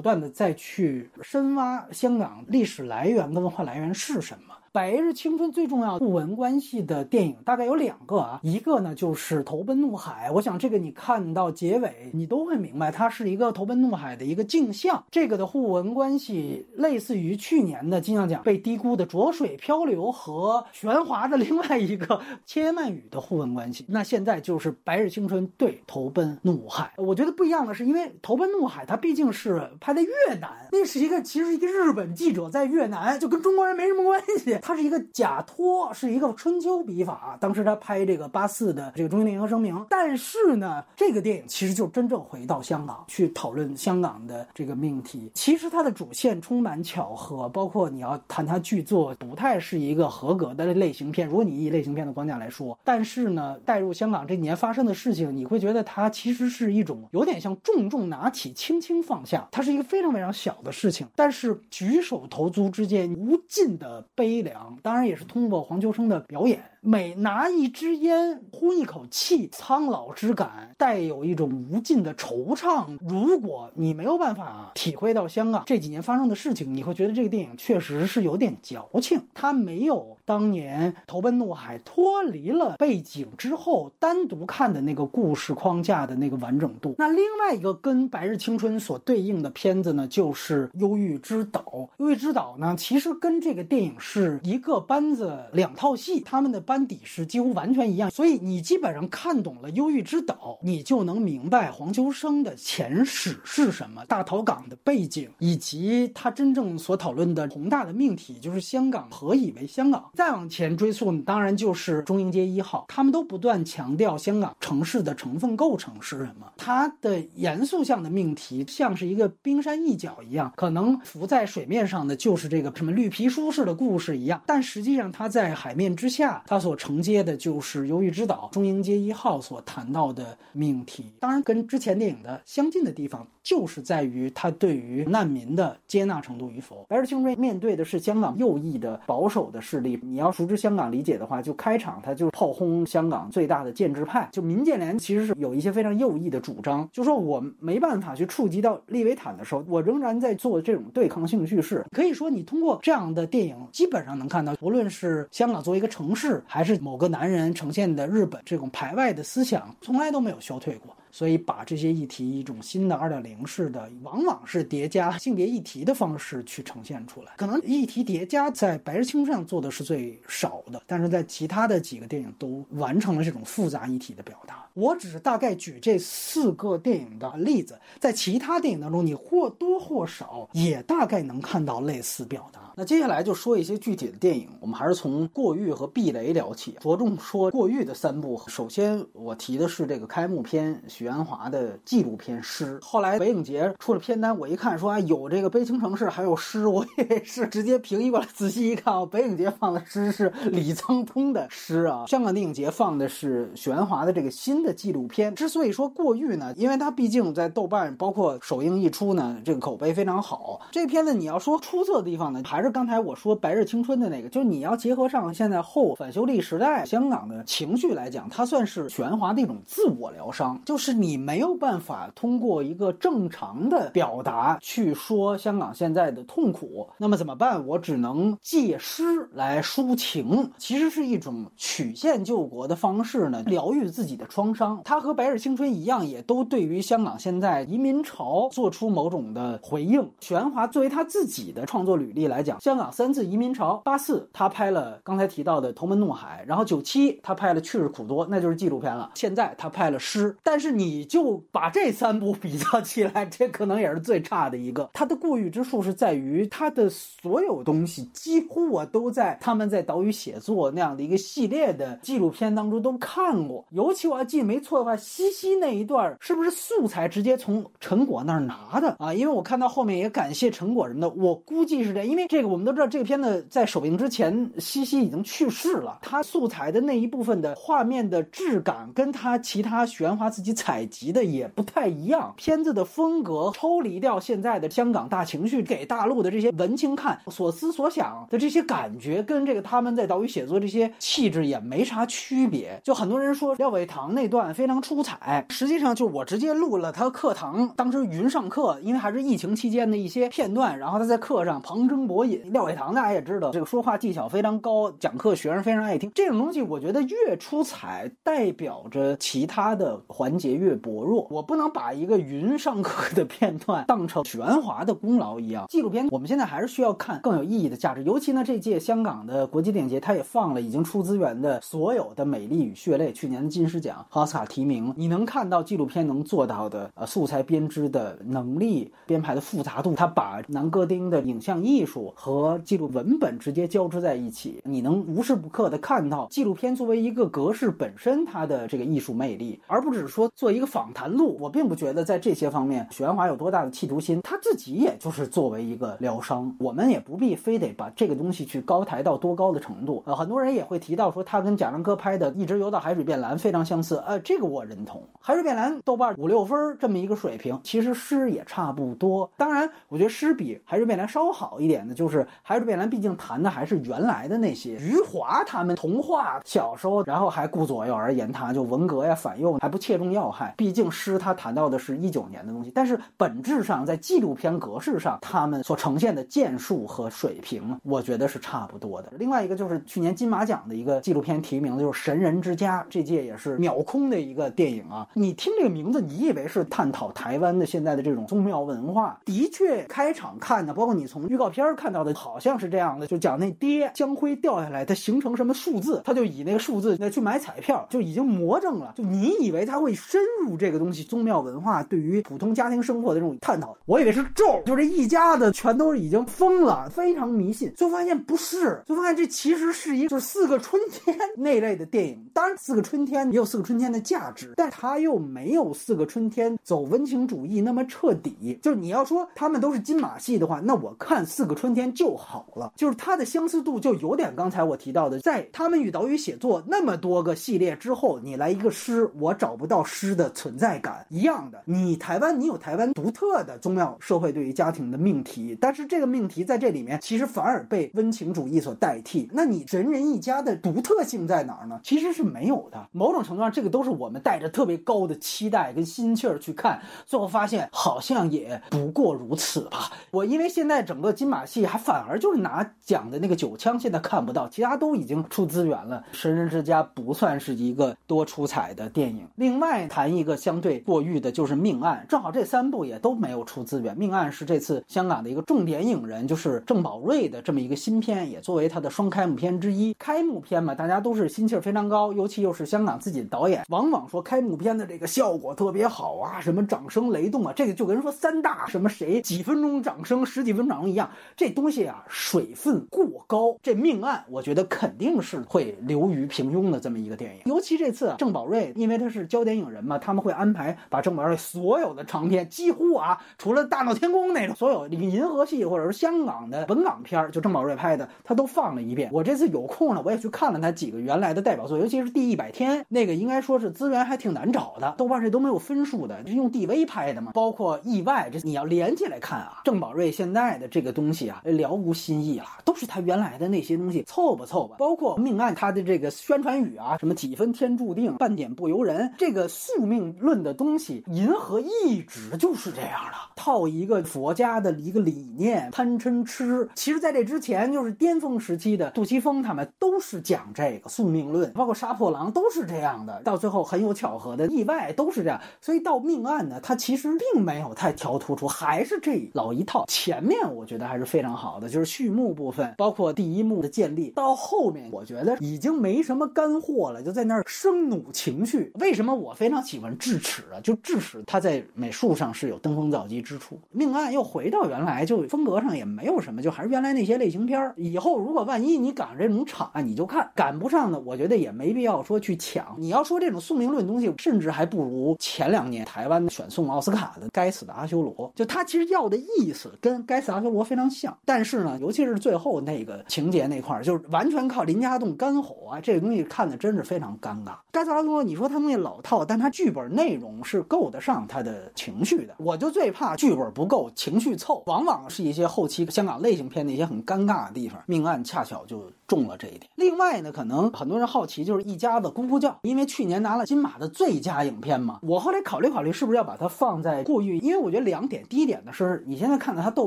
[0.00, 4.54] 断的在去深挖香港历史来源跟文化来源是什么。
[4.74, 15.04] 《白日青春》最重要互文关系的电影大概有两个啊，一个呢就是《投奔怒海》，我想这个你看到结尾你都会明白，它是一个《投奔怒海》的一个镜像。
[15.12, 23.84] 这个的互文关系类似于去年的金像奖被低估的《浊水漂流》和玄华的另外一个千言万语的互文关系。
[23.86, 34.58] 那现在就是《白日青春》对《投奔怒海》，我觉得不一样的是，因为《投奔怒海》它毕竟是拍在越南，那是一个其实一个日本记者在越南，就跟中国人没什么关系。
[34.66, 37.36] 它是一个假托，是一个春秋笔法。
[37.38, 45.30] 当时他拍这个八四的这个中英联合声明，但是呢，这个电影其实就真正回到香港去讨论香港的这个命题。
[45.34, 51.28] 其实它的主线充满巧合，包括你要谈它剧作，不太是一个合格的类型片。
[51.28, 59.46] 如果你以类型片的框架来说，但是呢，带入香港这几年发生的事情，你会觉得它其实是一种有点像重重拿起，轻轻放下。
[59.52, 64.53] 它是一个非常非常小的事情，但是举手投足之间无尽的悲凉。
[64.82, 66.62] 当然也是通过黄秋生的表演。
[66.86, 72.98] 每拿一支烟，呼一口气，苍老之感，带有一种无尽的惆怅。
[73.08, 79.18] 如果你没有办法体会到香港这几年发生的事情，你会觉得这个电影确实是有点矫情。
[79.32, 86.94] 它没有当年投奔怒海脱离了背景之后单独看的那个故事框架的那个完整度。
[86.98, 91.64] 那另外一个跟《白日青春》所对应的片子呢，就是《忧郁之岛》。
[91.96, 110.10] 《忧郁之岛》呢，其实跟这个电影是一个班子两套戏，他们的班底是几乎完全一样，所以你基本上看懂了《忧郁之岛》，你就能明白黄秋生的前史是什么，大逃港的背景，以及他真正所讨论的宏大的命题，就是香港何以为香港。
[110.14, 131.12] 再往前追溯，当然就是中英街一号，他们都不断强调香港城市的成分构成是什么，它的严肃向的命题像是一个冰山一角一样，可能浮在水面上的就是这个什么绿皮书式的故事一样，但实际上它在海面之下，它所承接的就是《忧郁之岛》中英街一号所谈到的命题。
[131.20, 136.82] 当然，跟之前电影的相近的地方，就是在于它对于难民的接纳程度与否。
[136.86, 139.98] 《白日青瑞》面对的是香港右翼的保守的势力。
[140.02, 151.84] 你要熟知香港理解的话，就开场它就炮轰香港最大的建制派，就民建联其实是有一些非常右翼的主张，就说我没办法去触及到利维坦的时候，我仍然在做这种对抗性叙事。
[151.92, 160.96] 可以说，你通过这样的电影，基本上能看到，无论是香港作为一个城市，还是某个男人呈现的日本这种排外的思想，从来都没有消退过。
[161.16, 167.30] 所以，把这些议题一种新的二点零式的，往往是叠加性别议题的方式去呈现出来。
[167.36, 174.66] 可能议题叠加在《白日青》上做的是最少的，但是在其他的几个电影都完成了这种复杂议题的表达。
[174.74, 182.72] 我只是大概举这四个电影的例子，在其他电影当中，你或多或少也大概能看到类似表达。
[182.76, 188.42] 那接下来就说一些具体的电影，我们还是从《过誉》和《避雷》聊起，着重说《过誉》的三部。
[188.48, 192.78] 首先，我提的是这个开幕片许鞍华的纪录片《诗》。
[192.82, 198.26] 后来北影节出了片单，我一看说啊有这个《悲情城市》，还有《诗》，我以为是直接平移过来。
[198.32, 205.34] 仔细一看啊，北影节放的《诗》是李沧东的《诗》啊，香港电影节放的是许鞍华的这个新的纪录片。
[205.34, 210.58] 之所以说《过誉》呢，因为它毕竟在豆瓣包括首映一出呢，这个口碑非常好。
[210.70, 227.66] 这片子你要说出色的地方呢，还是刚才我说《白日青春》的那个，就是你要结合上现在后反修例时代香港的情绪来讲，它算是许鞍华的一种自我疗伤，就是你没有办法通过一个正常的表达去说香港现在的痛苦，那么怎么办？
[227.66, 229.02] 我只能借诗
[229.32, 234.80] 来抒情，其实是一种曲线救国的方式呢，疗愈自己的创伤。
[234.84, 240.08] 它和《白日青春》一样，也都对于香港现在移民潮做出某种的回应。
[240.20, 249.10] 许鞍华作为他自己的创作履历来讲，香港三次移民潮，八四他拍了刚才提到的《头门怒海》，然后九七他拍了《去日苦多》，那就是纪录片了。
[249.14, 254.88] 现在他拍了《诗》，但是你就把这三部比较起来，这可能也是最差的一个。
[254.92, 263.64] 他的过誉之处是在于他的所有东西几乎我都在他们在岛屿写作那样的一个系列的纪录片当中都看过。
[263.70, 269.12] 尤其我要记没错的话，西西那一段是不是素材直接从陈果那儿拿的 啊？
[269.12, 272.84] 因为我看到后面也感谢陈果什么的，我估计是这样，因为这个我们都知道。
[272.94, 275.98] 这个片子在首映之前，西西已经去世了。
[276.00, 282.32] 他素材的那一部分的画面的质感，跟他其他许鞍华自己采集的也不太一样。
[282.38, 292.80] 片子的风格抽离掉现在的香港大情绪，给大陆的这些文青看所思所想的这些感觉，跟这个他们在岛屿写作这些气质也没啥区别。
[292.82, 302.40] 就很多人说廖伟棠那段非常出彩，实际上就我直接录了他课堂当时云上课，因为还是疫情期间的一些片段，然后他在课上旁征博引。
[302.52, 306.10] 廖伟棠大家也知道，这个说话技巧非常高，讲课学生非常爱听。
[306.14, 311.26] 这种东西我觉得越出彩，代表着其他的环节越薄弱。
[311.30, 315.66] 我不能把一个云上课的片段当成许鞍华的功劳一样。
[315.68, 324.92] 纪录片我们现在还是需要看更有意义的价值，尤其呢这届香港的国际电影节，它也放了已经出资源的所有的《美丽与血泪》去年的金狮奖和奥斯卡提名。
[324.96, 341.38] 你能看到纪录片能做到的呃素材编织的能力、编排的复杂度，它把南戈丁的影像艺术和记录文本直接交织在一起，你能无时不刻的看到纪录片作为一个格式本身它的这个艺术魅力，而不只是说做一个访谈录。
[341.40, 350.02] 我并不觉得在这些方面许鞍华有多大的企图心，他自己也就是作为一个疗伤，我们也不必非得把这个东西去高抬到多高的程度。
[350.04, 355.02] 呃，很多人也会提到说他跟贾樟柯拍的《一直游到海水变蓝》非常相似，呃，这个我认同。
[355.18, 359.30] 海水变蓝豆瓣五六分这么一个水平，其实诗也差不多。
[359.38, 370.52] 当然，我觉得诗比海水变蓝稍好一点的就是海水变蓝，毕竟谈的还是原来的那些余华他们童话小时候，然后还顾左右而言他，就文革呀、反右还不切中要害。
[370.56, 379.12] 毕竟诗它谈到的是一九年的东西，但是本质上在纪录片格式上，他们所呈现的件数和水平，我觉得是差不多的。
[379.18, 385.06] 另外一个就是去年金马奖的一个纪录片提名的就是《神人之家》，这届也是秒空的一个电影啊。
[385.14, 389.20] 你听这个名字，你以为是探讨台湾的现在的这种宗庙文化？
[389.24, 398.92] 的确，开场看的，包括你从预告片看到的，好像是这样的，就讲那爹江辉掉下来，它形成什么数字，他就以那个数字去买彩票，就已经魔怔了。
[398.96, 407.70] 就你以为他会深深入这个东西宗庙文化对于普通家庭生活的这种探讨，我以为是咒，就这一家子全都已经疯了，非常迷信。
[407.76, 412.26] 最后发现不是，最后发现这其实是一就是四个春天 那类的电影。
[412.32, 418.58] 当然，四个春天也有四个春天的价值，但它又没有四个春天走温情主义那么彻底。
[418.62, 422.72] 就是你要说他们都是金马戏的话，那我看四个春天就好了。
[422.76, 431.60] 就是它的相似度就有点刚才我提到的，在他们与岛屿写作那么多个系列之后，你来一个诗，我找不到诗的存在感一样的。
[431.64, 439.28] 你台湾，你有台湾独特的宗庙社会对于家庭的命题，但是这个命题在这里面其实反而被温情主义所代替。
[439.32, 441.80] 那你人人一家的独特性在哪儿呢？
[441.82, 442.88] 其实是没有的。
[442.92, 449.90] 某种程度上，这个都是我们带着特别高的期待跟心气儿去看，最后发现好像也不过如此吧。
[450.10, 456.04] 我因为现在整个金马戏还反而就是拿奖的那个九腔现在看不到，其他都已经出资源了。
[456.16, 459.26] 《神人之家》不算是一个多出彩的电影。
[459.36, 463.94] 另外谈一个相对过誉的，就是《命案》，正好这三部也都没有出资源。
[463.98, 469.96] 《命案》是这次香港的一个重点影人，就是郑宝瑞的这么一个新片，也作为他的双开幕片之一。
[469.98, 483.56] 开幕片嘛，大家都是心气儿非常高，尤其又是香港自己的导演，往往说开幕片的这个效果特别好啊，什么掌声雷动啊，这个就跟说三大什么谁几分钟掌声十几分钟掌声一样，这东西啊水分过高。
[483.62, 487.40] 这命案我觉得肯定是会流于平庸的这么一个电影。
[487.46, 499.10] 尤其这次郑宝瑞，因为他是焦点影人嘛，他们会安排把郑宝瑞所有的长片，几乎啊除了大闹天宫那种，所有银河系或者是香港的本港片，就郑宝瑞拍的，他都放了一遍。
[499.12, 507.32] 我这次有空了，我也去看了他几个原来的代表作，尤其是《第一百天》那个，应该说是资源还挺难找的，豆瓣这都没有分数的，是用 DV 拍的嘛。
[507.32, 514.76] 包括《意外》，这你要连起来看啊，郑宝瑞现在的这个东西啊，了无新意了，都是他原来的那些东西，凑吧凑吧。
[514.78, 526.68] 包括《命案》，他的这个宣传语啊，什么几分天注定，半点不由人，这个宿命论的东西，银河一直就是这样的，套一个佛家的一个理念，贪嗔痴。
[526.74, 533.20] 其实，在这之前，就是巅峰时期的杜琪峰他们都是讲这个宿命论，包括杀破狼都是这样的。
[533.22, 539.84] 到最后很有巧合的意外都是这样，所以到命案呢，它其实并没有太调突出，还是这老一套。
[539.88, 548.70] 前面我觉得还是非常好的，就是序幕部分，包括第一幕的建立，到后面我觉得已经没什么干货了，就在那儿生弩情绪。
[548.78, 550.60] 为什么我非常喜欢智齿啊？
[550.62, 553.58] 就智齿它在美术上是有登峰造极之处。
[553.70, 557.72] 命案又回到原来，就风格上也没有什么，就还是原来那些类型片儿。
[557.76, 562.74] 以后如果万一你赶上这种场，你就看；赶不上呢，我觉得也没必要说去抢。
[562.78, 568.12] 你要说这种宿命论东西，甚至还不如前两年台湾选送奥斯卡的《该死的阿修罗》。
[568.34, 577.50] 就他其实要的意思跟《该死阿修罗》非常像，但是呢，尤其是最后那个情节那块儿，就是完全靠林家栋干吼啊，这个东西看的真是非常尴尬。
[577.70, 582.34] 《该死阿修罗》，你说他东西老套，但他剧本内容是够得上他的情绪的。
[582.38, 587.80] 我就最怕剧本不够，情绪凑，往往是一些后期香港类型片的一些很尴尬的地方。
[587.86, 589.70] 命案恰巧就中了这一点。
[589.76, 594.98] 另外呢，可能很多人好奇，就是一家子咕咕叫，因为去年拿了金马的最佳影片嘛。
[595.02, 597.38] 我后来考虑考虑，是不是要把它放在过誉？
[597.38, 599.86] 因为我觉得两点，第一点呢是，你现在看到它豆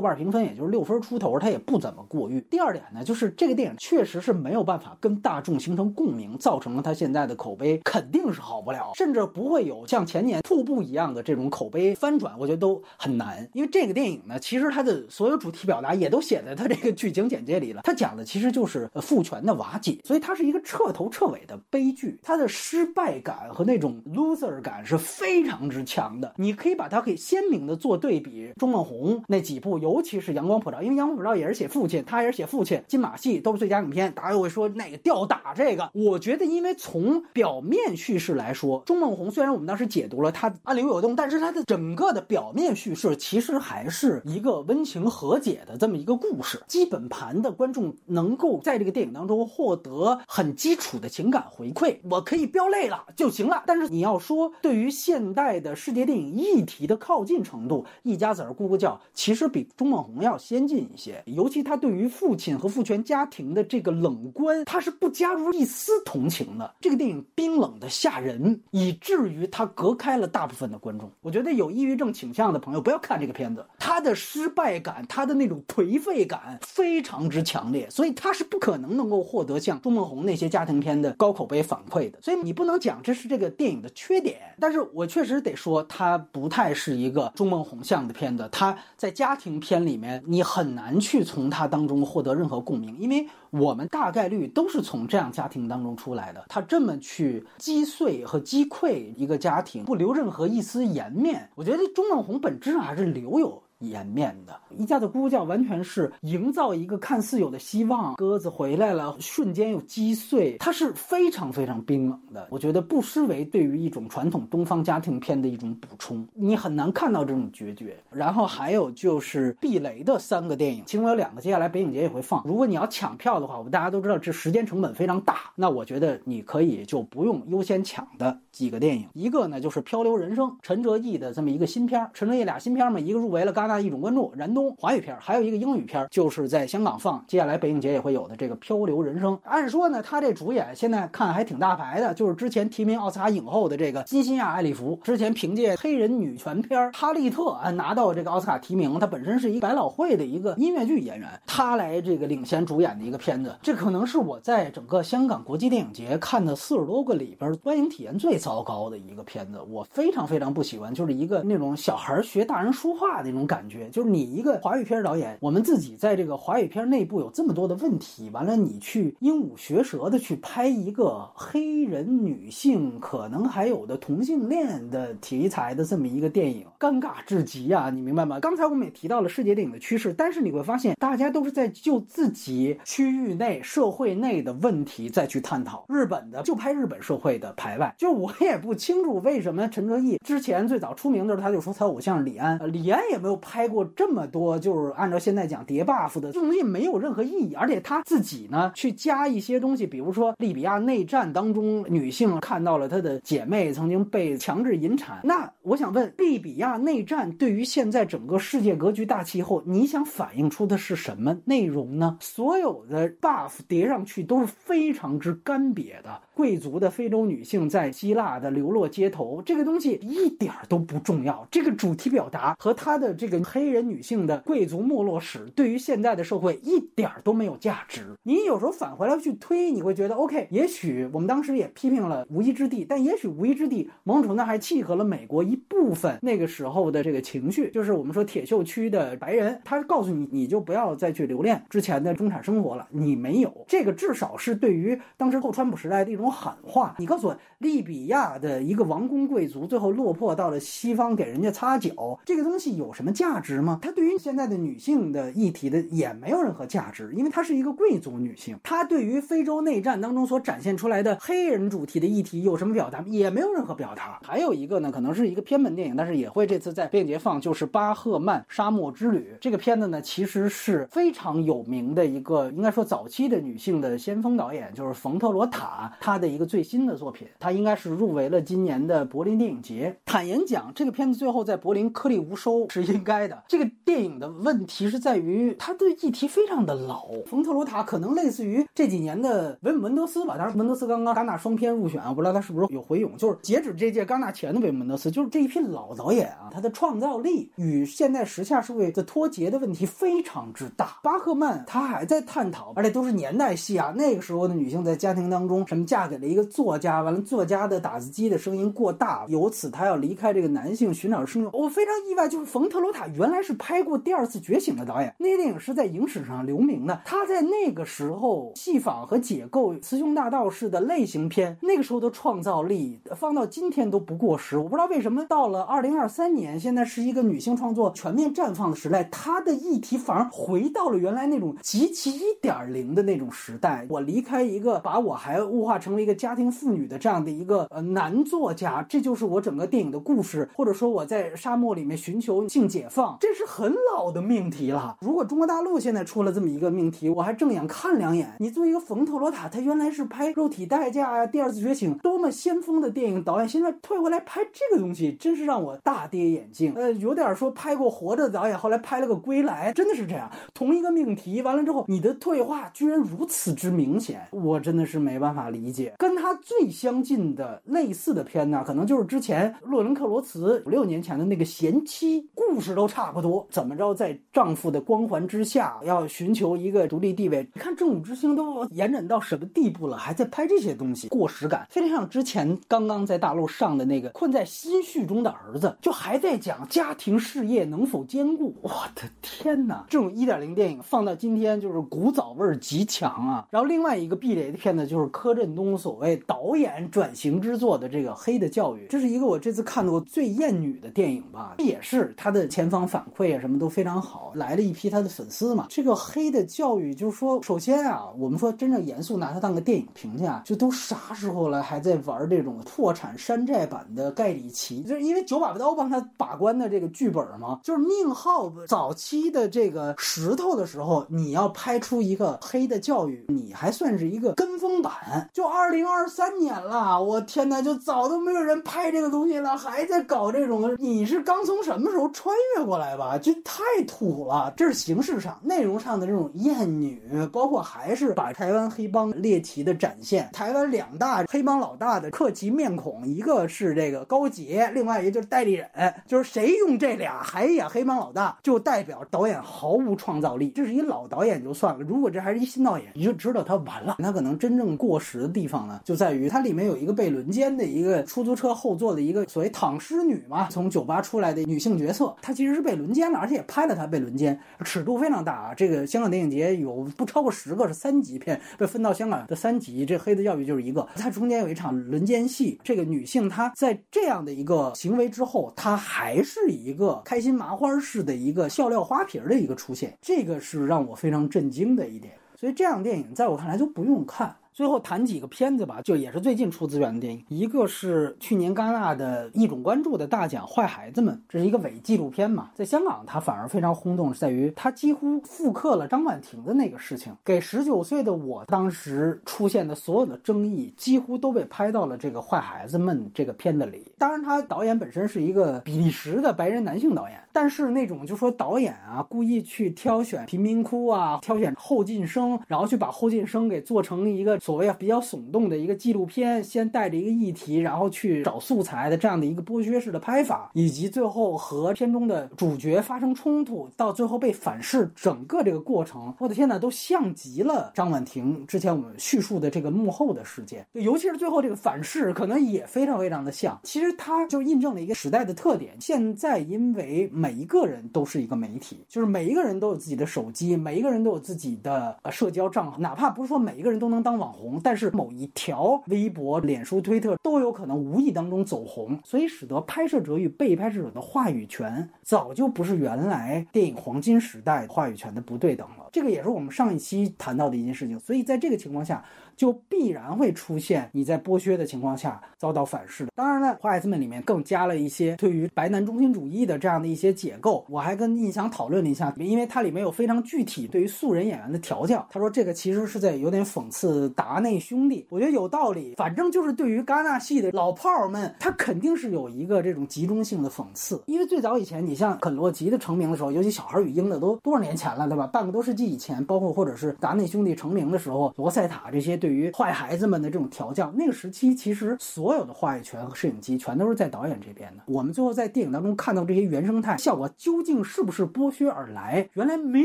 [0.00, 2.40] 瓣评分也就是六分出头，它也不怎么过誉。
[2.48, 13.48] 第二点呢，就是这个电影确实是没有办法跟大众形成共鸣，造成了它现在的口碑肯定是好不了，甚至不会会有像前年瀑布一样的这种口碑翻转，我觉得都很难。
[13.54, 26.32] 因为这个电影呢，其实它的所有主题表达也都写在它这个剧情简介里了，它讲的其实就是父权的瓦解，所以它是一个彻头彻尾的悲剧，它的失败感和那种 loser 感是非常之强的。
[26.36, 35.90] 你可以把它可以鲜明的做对比，钟孟宏那几部，尤其是《阳光普照》，因为《阳光普照》也是写父亲，他也是写父亲，金马戏都是最佳影片，大家又会说那个吊打这个。
[35.92, 46.60] 我觉得，因为从表面叙事来说，钟孟宏虽然然我们当时解读了他暗流涌动，但是他的整个的表面叙事其实还是一个温情和解的这么一个故事。
[46.68, 53.64] 基本盘的观众能够在这个电影当中获得很基础的情感回馈，我可以飙泪了就行了。
[53.66, 61.22] 但是你要说对于现代的世界电影议题的靠近程度，一家子儿咕咕叫，其实比钟孟宏要先进一些。
[61.24, 66.74] 尤其他对于父亲和父权家庭的这个冷观，他是不加入一丝同情的。
[66.80, 69.37] 这个电影冰冷的吓人，以至于。
[69.38, 71.10] 于它隔开了大部分的观众。
[71.22, 82.18] 我觉得有抑郁症倾向的朋友不要看这个片子，他的失败感，他的那种颓废感非常之强烈，所以他是不可能能够获得像朱孟红那些家庭片的高口碑反馈的。
[82.20, 88.48] 所以你不能讲这是这个电影的缺点，但是我确实得说，它不太是一个朱孟红像的片子。
[88.50, 93.26] 它在家庭片里面，你很难去从它当中获得任何共鸣，因为。
[93.50, 96.44] 我们大概率都是从这样家庭当中出来的。
[96.48, 103.62] 他这么去击碎和击溃一个家庭，不留任何一丝颜面，我觉得钟孟宏本质上还是留有。
[103.80, 108.14] 颜面的一家的咕叫，完全是营造一个看似有的希望。
[108.16, 112.48] 鸽子回来了，瞬间又击碎，它是非常非常冰冷的。
[112.50, 116.26] 我觉得不失为对于一种传统东方家庭片的一种补充。
[116.34, 117.96] 你很难看到这种决绝。
[118.10, 122.42] 然后还有就是避雷的三个电影，其中有两个接下来北影节也会放。
[122.44, 129.06] 如果你要抢票的话，我们大家都知道这时间成本非常大，那我觉得你可以就不用优先抢的几个电影。
[129.14, 132.10] 一个呢就是《漂流人生》，陈哲艺的这么一个新片儿。
[132.12, 133.67] 陈哲艺俩新片嘛，一个入围了戛。
[133.68, 139.34] 那一种关注，燃冬华语片，还有一个英语片，就是在香港放，接下来北影节也会有的这个《漂流人生》。
[139.44, 148.88] 按说呢，他这主演现在看还挺大牌的，就是之前提名奥斯卡影后的这个金星亚·艾利弗，之前凭借黑人女权片《哈利特》啊拿到这个奥斯卡提名。
[148.98, 164.38] 他本身是一个百老汇的一个音乐剧演员，他来这个领衔主演的一个片子，这可能是我在整个香港国际电影节看的四十多个里边观影体验最糟糕的一个片子，我非常非常不喜欢，就是一个那种小孩学大人说话的那种感感觉，就是你。
[164.38, 177.90] 一个华语片导演，我们自己在这个华语片内部有这么多的问题，完了你去鹦鹉学舌的去拍一个黑人女性可能还有的同性恋的题材的这么一个电影，尴尬至极啊！
[177.90, 178.38] 你明白吗？
[178.38, 185.84] 刚才我们也提到了世界电影的趋势，但是你会发现大家都是在就自己区域内、社会内的问题再去探讨。
[185.88, 194.28] 日本的就拍日本社会的排外，就我也不清楚为什么陈哲艺之前最早出名的时候他就说他偶像李安，李安也没有拍过这么。
[194.30, 212.18] 多就是按照现在讲叠 buff 的这东西没有任何意义，而且他自己呢去加一些东西，比如说利比亚内战当中女性看到了她的姐妹曾经被强制引产，那我想问，利比亚内战对于现在整个世界格局大气候，你想反映出的是什么内容呢？
[212.20, 224.18] 所有的 buff 叠上去都是非常之干瘪的，贵族的非洲女性在希腊的流落街头，这个东西一点都不重要，这个主题表达和他的这个黑人女性。
[224.28, 228.16] 的贵族没落史对于现在的社会一点都没有价值。
[228.24, 242.88] 你有时候返回来去推，你会觉得 OK，也许我们当时也批评了《无依之地》，但也许《无依之地》某种程度还契合了美国一部分那个时候的这个情绪，就是我们说铁锈区的白人，他告诉你，你就不要再去留恋之前的中产生活了。
[242.90, 246.96] 你没有这个，至少是对于当时后川普时代的一种喊话。
[246.98, 253.78] 你告诉我，利比亚的一个王公贵族最后落魄到了西方，给人家擦脚，这个东西有什么价价值吗？
[253.82, 258.58] 他对于现在的女性的议题的也没有任何价值，因为她是一个贵族女性。
[258.62, 263.04] 她对于非洲内战当中所展现出来的黑人主题的议题有什么表达？
[263.06, 264.18] 也没有任何表达。
[264.24, 279.94] 还有一个呢，可能是一个偏门电影，但是也会这次在电影节放，就是《巴赫曼沙漠之旅》这个片子呢，其实是非常有名的一个，应该说早期的女性的先锋导演，就是冯特罗塔，她的一个最新的作品，她应该是入围了今年的柏林电影节。
[280.06, 283.42] 坦言讲，这个片子最后在柏林颗粒无收是应该拍的。
[283.48, 290.36] 这个电影的问题是在于它的议题非常的老，冯特罗塔可能类似于这几年的维姆文德斯吧。
[290.36, 293.16] 当然，文德斯刚刚戛纳双片入选，我不知道他是不是有回勇。
[293.16, 300.98] 就是截止这届戛纳前的维姆文德斯，就是这一批老导演啊，他的创造力与现在时下社会的脱节的问题非常之大。
[301.02, 303.92] 巴赫曼他还在探讨，而且都是年代戏啊。
[303.96, 311.58] 那个时候的女性在家庭当中，什么嫁给了一个作家，完了作家的打字机的声音过大，由此她要离开这个男性寻找生活。
[311.58, 313.78] 我非常意外，就是冯特罗塔原来是拍。
[313.88, 317.00] 过第二次觉醒的导演，那电影是在影史上留名的。
[317.04, 324.58] 他在那个时候戏仿和解构雌雄大盗式的类型片，那个时候的创造力放到今天都不过时。
[324.58, 333.86] 我不知道为什么到了二零二三年，现在是一个女性创作全面绽放的时代，她的议题反而回到了原来那种极其一点零的那种时代。
[333.88, 344.96] 我离开一个把我还物化成为一个家庭妇女的这样的一个呃男作家，这就是我整个电影的故事，或者说我在沙漠里面寻求性解放，这是很老的命题了。
[345.00, 348.34] 如果中国大陆现在出了这么一个命题，我还正眼看两眼。
[348.38, 356.72] 你作为一个冯特罗塔，他原来是拍《肉体代价》呀，《第二次觉醒》多么先锋的电影导演，现在退回来拍这个东西，真是让我大跌眼镜。
[356.74, 360.30] 呃，有点说拍过《活着》的导演，后来拍了个《归来》，真的是这样。
[360.54, 365.94] 同一个命题完了之后，你的退化居然如此之明显，我真的是没办法理解。
[365.98, 373.44] 跟他最相近的类似的片呢，可能就是之前洛伦克罗茨五六年前的那个《贤妻》，故事都差不多。
[373.50, 377.46] 怎么着，在丈夫的光环之下，要寻求一个独立地位？
[377.54, 388.54] 你看《正午之星》都延展到什么地步了，还在拍这些东西，过时感非常像之前刚刚在大陆上的那个《困在心绪中的儿子》，就还在讲家庭事业能否兼顾。
[388.62, 393.46] 我的天哪，这种一点零电影放到今天就是古早味儿极强啊。
[393.50, 405.66] 然后另外一个避雷的片子就是柯震东所谓导演转型之作的这个《黑的教育》，这是一个我这次看到过最艳女的电影吧，也是他的前方反馈啊什么都非常好，来了一批他的粉丝嘛。
[405.68, 414.82] 这个《黑的教育》就是说，首先啊，我们说真正严肃拿它当个电影评价，就都啥时候了还在玩这种破产山寨版的盖里奇？
[414.82, 425.28] 就是因为九把刀帮他把关的这个剧本嘛，就是宁浩早期的这个石头的时候，你要拍出一个《黑的教育》，你还算是一个跟风版。
[425.32, 433.18] 就二零二三年了，我天哪，就早都没有人拍这个东西了，还在搞这种，你是刚从什么时候穿越过来吧？
[433.18, 434.52] 这太土了。
[434.56, 437.00] 这是形式上、内容上的这种艳女，
[437.32, 440.28] 包括还是把台湾黑帮猎奇的展现。
[440.32, 445.68] 台湾两大黑帮老大的客奇面孔，一个是这个高杰，另外一个就是戴立忍，
[446.06, 450.50] 就是谁用这俩还演黑帮老大，就代表导演毫无创造力。
[450.54, 453.96] 这是一老导演就算了，如果这还是一新导演，你就知道他完了。
[454.02, 465.54] 他可能真正过时的地方呢，就在于它里面有一个被轮奸的一个出租车后座的一个所谓躺尸女嘛，从酒吧出来的女性角色，她其实是被轮奸了，而且也拍了他被轮奸，尺度非常大啊。
[465.54, 470.86] 这个香港电影节有不超过十个是三级片被分到香港的三级，这《黑的教育》就是一个。
[470.96, 482.14] 它中间有一场轮奸戏，这个女性她在这样的一个行为之后，她还是一个开心麻花式的一个笑料花瓶的一个出现，这个是让我非常震惊的一点。
[482.36, 484.36] 所以这样电影在我看来就不用看。
[484.58, 487.24] 最后谈几个片子吧，就也是最近出资源的电影。
[487.28, 503.86] 一个是去年戛纳的一种关注的大奖《坏孩子们》，这是一个伪纪录片嘛，在香港它反而非常轰动，是在于它几乎复刻了张婉婷的那个事情，给十九岁的我当时出现的所有的争议，几乎都被拍到了这个《坏孩子们》这个片子里。
[503.96, 514.36] 当然，他导演本身是一个比利时的白人男性导演，但是那种就说导演啊，故意去挑选贫民窟啊，挑选后进生，然后去把后进生给做成一个。
[514.48, 533.60] 所谓啊比较耸动的一个纪录片，先带着一个议题，然后去找素材的这样的一个剥削式的拍法，以及最后和片中的主角发生冲突，到最后被反噬，整个这个过程，我的天呐，都像极了张婉婷之前我们叙述的这个幕后的事件，尤其是最后这个反噬，可能也非常非常的像。
[533.64, 535.76] 其实它就印证了一个时代的特点。
[535.78, 544.37] 现在因为每一个人都是一个媒体，就是每一个人都有自己的手机，每一个人都有自己的呃社交账号，哪怕不是说每一个人都能当网。
[544.38, 555.88] 红，但是某一条微博、脸书、推特都有可能无意当中走红，所以使得拍摄者与被拍摄者的话语权早就不是原来电影黄金时代话语权的不对等了。
[555.90, 557.98] 这个也是我们上一期谈到的一件事情。
[557.98, 559.04] 所以在这个情况下。
[559.38, 563.12] 就必然会出现你在剥削的情况下遭到反噬的。
[563.14, 567.64] 当然了，《坏子们》里面更加了一些对于白男中心主义的这样的一些解构。
[567.70, 572.04] 我还跟印象讨论了一下，因为它里面有非常具体对于素人演员的调教。
[572.10, 575.94] 他说这个其实是在有点讽刺达内兄弟，我觉得有道理。
[575.96, 581.00] 反正就是对于戛纳系的老炮儿们，他肯定是有一个这种集中性的讽刺。
[581.06, 585.28] 因为最早以前，你像肯洛奇的成名的时候，尤其《小孩与鹰》的都多少年前了，对吧？
[585.28, 589.27] 半个多世纪以前，包括或者是达内兄弟成名的时候，罗塞塔这些对。
[589.28, 594.82] 对于坏孩子们的这种调教，那个时期其实所有的话语权和摄影机全都是在导演这边的。
[594.86, 599.28] 我们最后在电影当中看到这些原生态效果究竟是不是剥削而来？
[599.34, 599.84] 原来没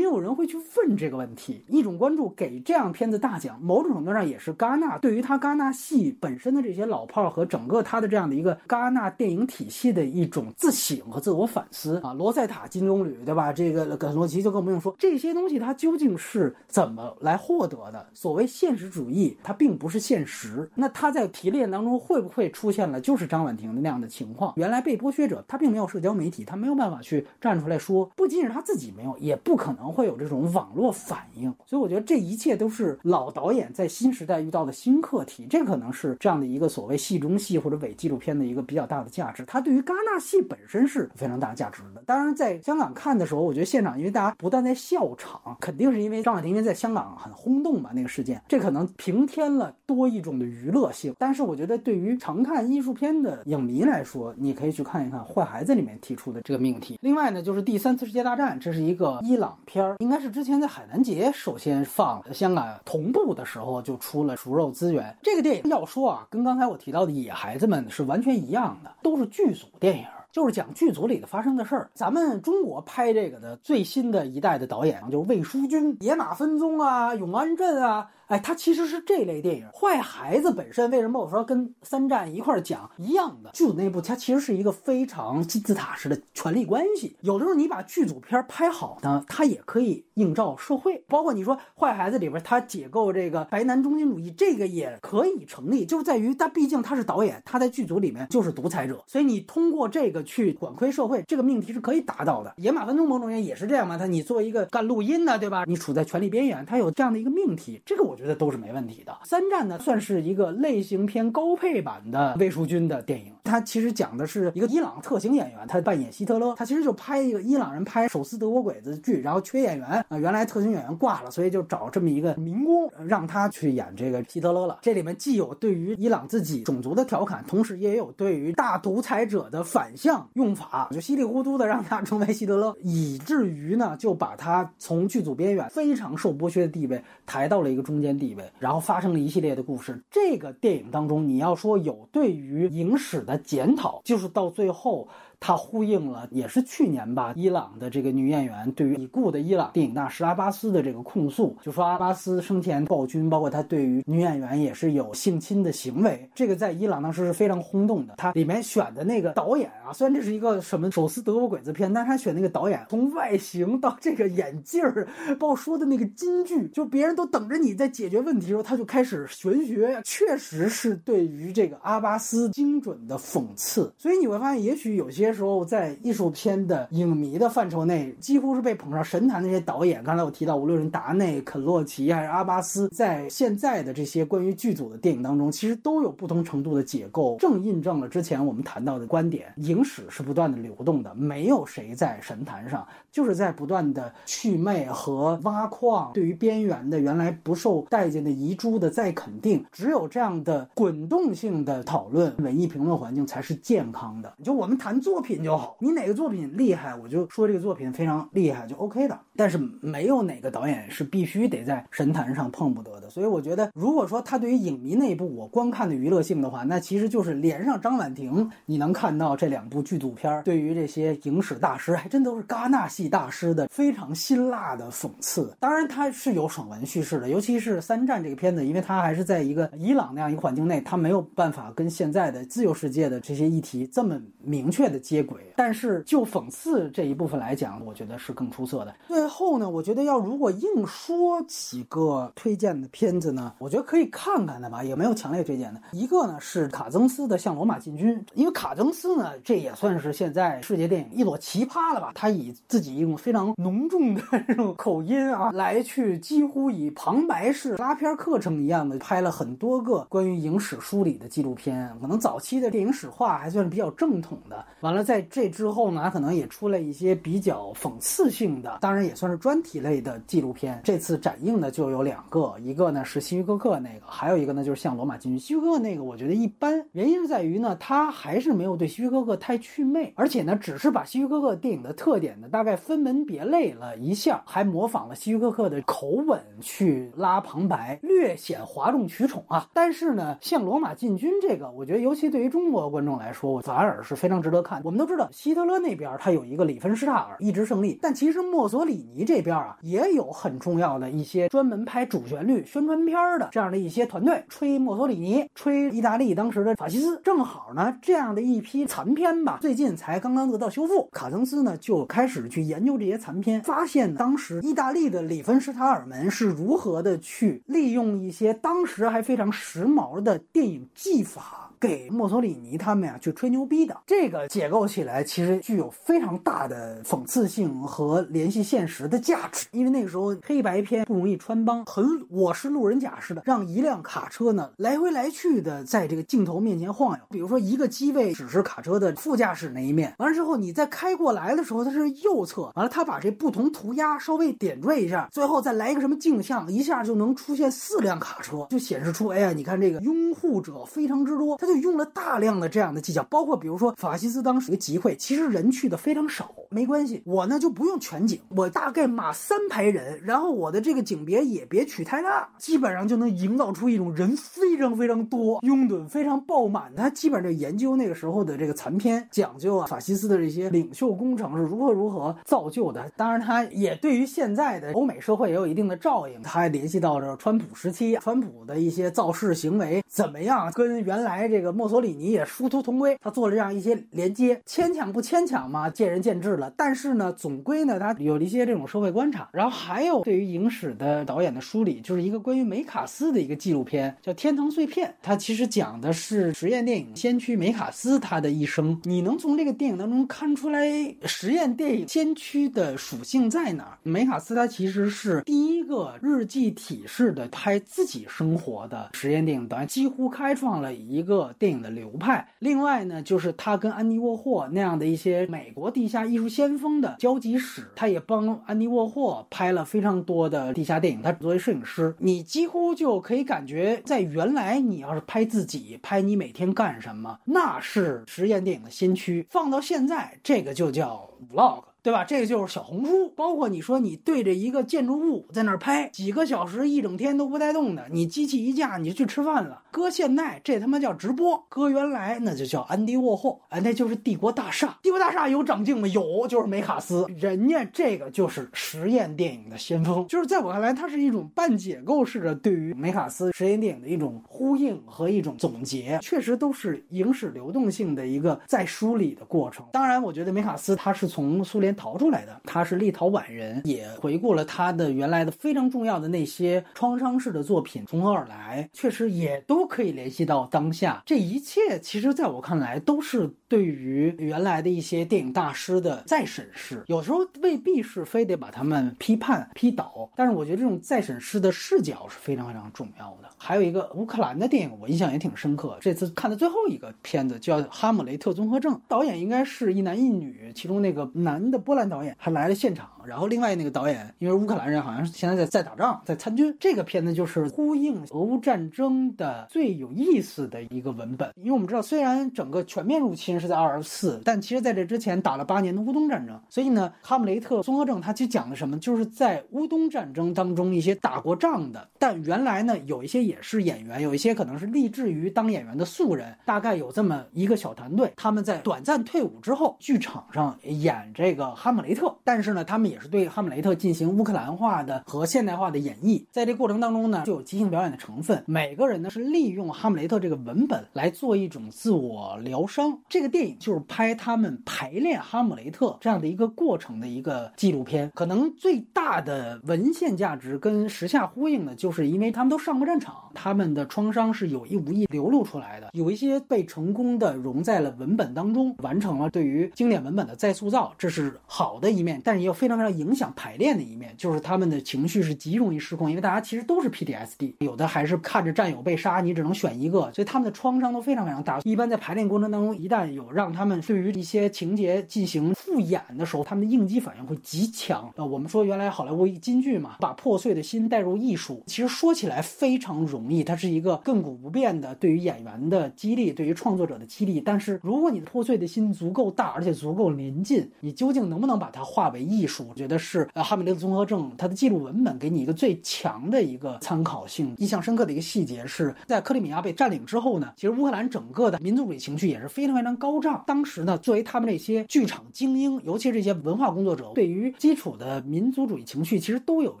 [0.00, 1.62] 有人会去问这个问题。
[1.68, 12.14] 一种关注给这样片子大奖，某种程度上也是戛纳对于他戛纳系本身的这些老炮和整个他的这样的一个戛纳电影体系的一种自省和自我反思啊。
[12.14, 13.52] 罗塞塔金棕榈对吧？
[13.52, 18.06] 这个葛罗奇就更不用说，这些东西它究竟是怎么来获得的？
[18.14, 19.33] 所谓现实主义。
[19.42, 24.52] 它并不是现实，那他在提炼当中会不会出现了就是张婉婷的那样的情况？
[24.56, 31.54] 原来被剥削者他并没有社交媒体，他没有办法去站出来说，不仅是他自己没有，也不可能会有这种网络反应。
[31.66, 39.44] 所以我觉得这一切都是老导演在新时代遇到的新课题，这可能是这样的一个所谓戏中戏或者伪纪录片的一个比较大的价值。
[39.46, 42.02] 它对于戛纳戏本身是非常大价值的。
[42.06, 48.86] 当然，在香港看的时候，我觉得现场因为大家不断在笑场，肯定是因为张婉婷因为在香港很轰动嘛那个事件，这可能
[49.24, 51.14] 平添了多一种的娱乐性。
[51.18, 56.98] 但是我觉得对于常看艺术片的影迷来说，你可以去看一看《坏孩子》里面提出的这个命题。
[57.00, 65.16] 另外呢，就是第三次世界大战，这是一个伊朗片儿，应该是之前在海南节首先放，香港同步的时候就出了熟肉资源。
[65.22, 71.90] 这个电影要说啊，跟刚才我提到的《野孩子们》是完全一样的，都是剧组电影，就是讲剧组里的发生的事儿。
[71.94, 78.10] 咱们中国拍这个的最新的一代的导演就是魏书君，《野马分鬃》啊，《永安镇》啊。
[78.28, 79.66] 哎，它其实是这类电影。
[79.74, 83.50] 坏孩子本身为什么我说跟三战一块讲一样的？
[83.52, 87.16] 剧组内部它其实是一个非常金字塔式的权力关系。
[87.20, 91.04] 有的时候你把剧组片拍好呢，它也可以映照社会。
[91.06, 95.84] 包括你说坏孩子里边，他解构这个白男中心主义，这个也可以成立。
[95.84, 102.54] 就是在于他毕竟他是导演，他在剧组里面就是独裁者，所以你通过这个去管窥社会，这个命题是可以达到的。
[102.56, 103.98] 野马分鬃某种人也是这样嘛？
[103.98, 105.64] 他你作为一个干录音的，对吧？
[105.66, 108.13] 你处在权力边缘，他有这样的一个命题，这个我。
[108.14, 109.12] 我觉得都是没问题的。
[109.24, 113.32] 三战呢，算是一个类型片高配版的魏淑君的电影。
[113.42, 116.54] 它其实讲的是一个伊朗特型演员，他扮演希特勒。
[116.54, 124.78] 他其实就拍一个伊朗人拍手撕德国鬼子剧，然后缺演员啊，原来特型演员挂了，所以就找这么一个民工让他去演这个希特勒了。
[124.80, 140.04] 这里面既有对于伊朗自己种族的调侃，同时也有对于大独裁者的反向用法，就稀里糊涂的让他成为希特勒，以至于呢就把他从剧组边缘非常受剥削的地位抬到了一个中间间地位，然后发生了一系列的故事。
[140.10, 143.40] 这个电影当中，你要说有对于影史的。
[143.54, 145.08] 检讨就是到最后。
[145.46, 158.14] 它呼应了，也是去年吧，伊朗的这个女演员对于已故的伊朗电影大师阿巴斯的这个控诉，就说阿巴斯生前暴君，包括他对于女演员也是有性侵的行为，这个在伊朗当时是非常轰动的。
[158.16, 165.06] 他里面选的那个导演啊，虽然这是一个什么手撕德国鬼子片，但是他选那个导演从外形到这个眼镜儿，
[165.38, 173.92] 包括说的那个金句，就别人都等着你在解决问题的时候，他就开始玄学，确实是对于这个阿巴斯精准的讽刺。
[173.98, 175.33] 所以你会发现，也许有些。
[175.34, 180.04] 时候在艺术片的影迷的范畴内，几乎是被捧上神坛的那些导演。
[180.04, 199.64] 刚才我提到，无论是达内、肯洛奇还是阿巴斯，在现在的这些关于剧组的电影当中，其实都有不同程度的解构，正印证了之前我们谈到的观点：影史是不断的流动的，没有谁在神坛上，就是在不断的祛魅和挖矿，对于边缘的原来不受待见的遗珠的再肯定。
[199.72, 204.30] 只有这样的滚动性的讨论，文艺评论环境才是健康的。
[204.42, 205.23] 就我们谈作。
[205.24, 209.18] 品就好，你哪个作品厉害，我就说这个作品非常厉害，就 OK 的。
[209.34, 213.10] 但是没有哪个导演是必须得在神坛上碰不得的。
[213.10, 225.56] 所以我觉得，如果说他对于影迷那一部我观看的娱乐性的话，那其实就是连上张婉婷，你能看到这两部剧组片对于这些影史大师，还真都是戛纳系大师的非常辛辣的讽刺。
[225.58, 235.00] 当然，他是有爽文叙事的，尤其是《三战》这个片子，因为它还是在一个伊朗那样一个环境内，他没有办法跟现在的自由世界的这些议题这么明确的。
[235.04, 238.94] 接轨，但是就讽刺这一部分来讲，我觉得是更出色的。
[239.06, 245.80] 最后呢，我觉得要如果硬说几个推荐的片子呢，我觉得可以看看的吧，也没有强烈推荐的。
[245.92, 252.12] 一个呢是卡曾斯的《向罗马进军》，因为卡曾斯呢，这也算是现在世界电影一朵奇葩了吧？
[252.14, 261.94] 他以自己一种非常浓重的 这种口音啊，来去几乎以旁白式拉片课程一样的拍了很多个关于影史梳理的纪录片。
[262.00, 264.64] 可能早期的电影史话还算是比较正统的。
[264.80, 264.93] 完了。
[264.94, 270.80] 了在这之后呢，他可能也出了一些比较讽刺性的，当然也算是专题类的纪录片。
[270.84, 275.38] 这次展映的就有两个，一个呢是希区柯克那个，还有一个呢就是向罗马进军。
[275.38, 289.68] 希区柯克那个我觉得一般，原因是在于呢，他还是没有对希区柯克太祛魅，而且呢，只是把希区柯克电影的特点呢大概分门别类了一下，还模仿了希区柯克的口吻去拉旁白，略显哗众取宠啊。
[289.72, 294.82] 但是呢，向罗马进军这个，我觉得尤其对于中国观众来说，我反而是非常值得看。
[294.84, 294.94] 我。
[294.94, 307.20] 们都知道，希特勒那边他有一个里芬施塔尔一直胜利，但其实墨索里尼这边啊也有很重要的一些专门拍主旋律宣传片的这样的一些团队，吹墨索里尼，吹意大利当时的法西斯。
[307.24, 311.08] 正好呢，这样的一批残片吧，最近才刚刚得到修复。
[311.10, 321.63] 卡曾斯呢就开始去研究这些残片，发现当时意大利的里芬施塔尔们是如何的去利用一些当时还非常时髦的电影技法。
[321.86, 323.94] 给墨索里尼他们呀去吹牛逼的。
[324.06, 337.24] 这个解构起来其实具有非常大的讽刺性和联系现实的价值，因为那个时候黑白片不容易穿帮，很我是路人甲似的，让一辆卡车呢来回来去的在这个镜头面前晃悠。
[337.28, 366.92] 比如说一个机位只是卡车的副驾驶那一面，完了之后你再开过来的时候它是右侧，完了他把这不同涂鸦稍微点缀一下，最后再来一个什么镜像，一下就能出现四辆卡车，就显示出哎呀，你看这个拥护者非常之多，他就用了大量的这样的技巧，包括比如说法西斯当时的集会，其实人去的非常少，没关系，我呢就不用全景，我大概码三排人，然后我的这个景别也别取太大，基本上就能营造出一种人非常非常多、拥趸非常爆满。
[366.96, 373.10] 他基本上就研究那个时候的这个残片，讲究啊法西斯的这些领袖工程是如何如何造就的。
[373.16, 376.42] 当然，他也对于现在的欧美社会也有一定的照应。
[376.42, 383.16] 他还联系到这川普时期，川普的一些造势行为怎么样，跟原来这个墨索里尼也殊途同归。
[383.20, 386.68] 他做了这样一些连接，牵强不牵强嘛，见仁见智了。
[386.76, 389.48] 但是呢，总归呢，他有了一些这种社会观察。
[389.52, 395.08] 然后还有对于影史的导演的梳理，就是一个关于梅卡斯的一个纪录片，叫《天堂碎片》。
[395.22, 399.00] 它其实讲的是实验电影先驱梅卡斯他的一生。
[399.04, 400.84] 你能从这个电影当中看出来
[401.26, 403.98] 实验电影先驱的属性在哪儿？
[404.02, 412.48] 梅卡斯他其实是第一个日记体式的拍自己生活的实验电影导演，几乎开创了一个电影的流派。
[412.58, 421.22] 另外呢，就是他跟安迪沃霍那样的一些美国地下艺术先锋的交集史，他也帮安迪沃霍拍了非常多的地下电影。
[421.22, 429.46] 他作为摄影师，你几乎就可以感觉，在原来你要是拍自己，拍你每天干什么，那是实验电影的先驱。
[429.50, 431.82] 放到现在，这个就叫 vlog。
[432.04, 432.22] 对吧？
[432.22, 439.82] 这个就是小红书，包括你说你对着一个建筑物在那儿拍几个小时，一整天都不带动的，你机器一架你就去吃饭了。
[439.90, 444.98] 搁现在这他妈叫直播，搁原来那就叫安迪沃霍，哎，那就是帝国大厦。
[445.02, 446.06] 帝国大厦有长镜吗？
[446.08, 450.26] 有，就是梅卡斯，人家这个就是实验电影的先锋。
[450.28, 459.86] 就是在我看来，它是一种半解构式的对于梅卡斯实验电影的一种呼应和一种总结，确实都是影史流动性的一个再梳理的过程。
[459.90, 461.93] 当然，我觉得梅卡斯他是从苏联。
[461.94, 471.22] 逃出来的，他是立陶宛人，也回顾了他的原来的非常重要的那些创伤式的作品从何而来，确实也都可以联系到当下。
[471.24, 483.48] 这一切其实在我看来都是对于原来的一些电影大师的再审视，有时候未必是非得把他们批判批倒，但是我觉得这种再审视的视角是非常非常重要的。
[483.58, 485.98] 还有一个乌克兰的电影，我印象也挺深刻。
[486.00, 493.10] 这次看的最后一个片子叫《哈姆雷特综合症》，导演应该是一男一女，其中那个男的波兰导演还来了现场。
[493.26, 496.74] 然后另外那个导演，因为乌克兰人好像是现在在在打仗，在参军。
[496.78, 501.52] 这个片子就是呼应俄乌战争的最有意思的一个文本。
[501.56, 506.60] 因为我们知道，虽然整个全面入侵是在二十四，但其实在这之前打了八年的乌东战争。
[506.68, 508.98] 所以呢，《哈姆雷特综合症》它其实讲的什么？
[508.98, 522.34] 就是在乌东战争当中一些打过仗的，但原来呢有一些也是演员，有一些可能是立志于当演员的素人，大概有这么一个小团队，他们在短暂退伍之后，剧场上演这个哈姆雷特。
[522.44, 528.60] 但是呢，他们也也是对哈姆雷特进行乌克兰化的和现代化的演绎，在这过程当中呢，就有即兴表演的成分。
[528.66, 533.16] 每个人呢是利用哈姆雷特这个文本来做一种自我疗伤。
[533.28, 538.32] 这个电影就是拍他们排练哈姆雷特这样的一个过程的一个纪录片。
[538.34, 552.40] 可能最大的文献价值跟时下呼应的，就是因为他们都上过战场，他们的创伤是有意无意流露出来的，有一些被成功的融在了文本当中，完成了对于经典文本的再塑造，这是好的一面。
[552.42, 561.80] 但是也有非常常影响排练的一面，就是他们的情绪是极容易失控，因为大家其实都是 PTSD，有的还是看着战友被杀，你只能选一个，所以他们的创伤都非常非常大。
[561.84, 568.32] 一般在排练过程当中，一旦有让他们对于一些情节进行复演的时候，他们的应激反应会极强。
[568.36, 577.60] 呃，我们说原来好莱坞金句嘛，把破碎的心带入艺术，其实说起来非常容易，它是一个亘古不变的对于演员的激励，对于创作者的激励。
[577.60, 582.92] 但是如果你的破碎的心足够大，而且足够临近，你究竟能不能把它化为艺术？
[582.94, 587.74] 我觉得是呃，哈姆雷特综合症它的记录文本给你一个最强的一个参考性。
[587.78, 593.64] 印象深刻的一个细节是在克里米亚被占领之后呢，其实乌克兰整个的民族主义情绪也是非常非常高涨。
[593.66, 600.00] 当时呢，作为他们这些剧场精英，尤其是这些文化工作者，对于基础的民族主义情绪其实都有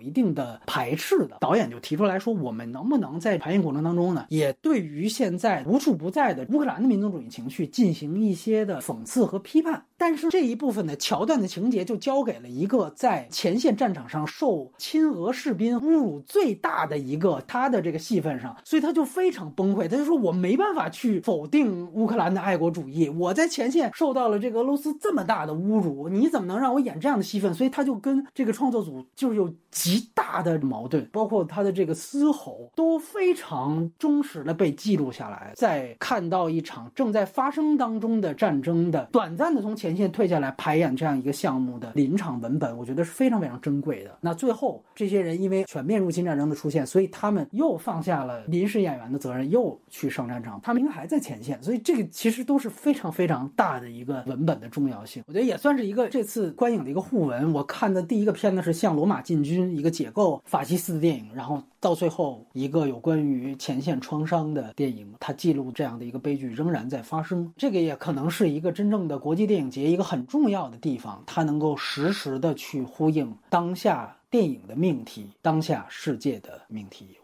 [0.00, 1.38] 一定的排斥的。
[1.40, 9.84] 导演就提出来说，我们能不能在排演过程当中呢，也对于现在无处不在的乌克兰的民族主义情绪进行一些的讽刺和批判？
[9.96, 12.83] 但是这一部分的桥段的情节就交给了一个。
[12.90, 19.88] 在前线战场上受亲俄士兵侮辱最大的一个他的这个戏份上，所以他就非常崩溃。
[19.88, 35.52] 他就说：“我没办法去否定乌克兰的爱国主义，我在前线受到了这个俄罗斯这么大的侮辱，你怎么能让我演这样的戏份？”所以他就跟这个创作组就是有极大的矛盾，包括他的这个嘶吼都非常忠实的被记录下来。
[35.54, 44.16] 在看到一场正在发生当中的战争的短暂的从前线退下来排演这样一个项目的临场文本，我觉得是非常非常珍贵的。
[44.20, 50.60] 那最后这些人因为全面入侵战争的出现，所以他们又放下了临时演员的责任，又去上战场。
[50.62, 55.22] 他们应该还在前线，所以这个其实都是非常非常大的一个文本的重要性。
[55.26, 57.52] 我觉得也算是一个这次观影的一个互文。
[57.52, 67.52] 我看的第一个片子是《向罗马进军》，一个解构法西斯的电影，然后到最后一个有关于前线创伤的电影，它记录这样的一个悲剧仍然在发生。
[67.56, 77.18] 这个也可能是一个真正的国际电影节一个很重要的地方，它能够实时的去呼应当下电影的命题，当下世界的命题。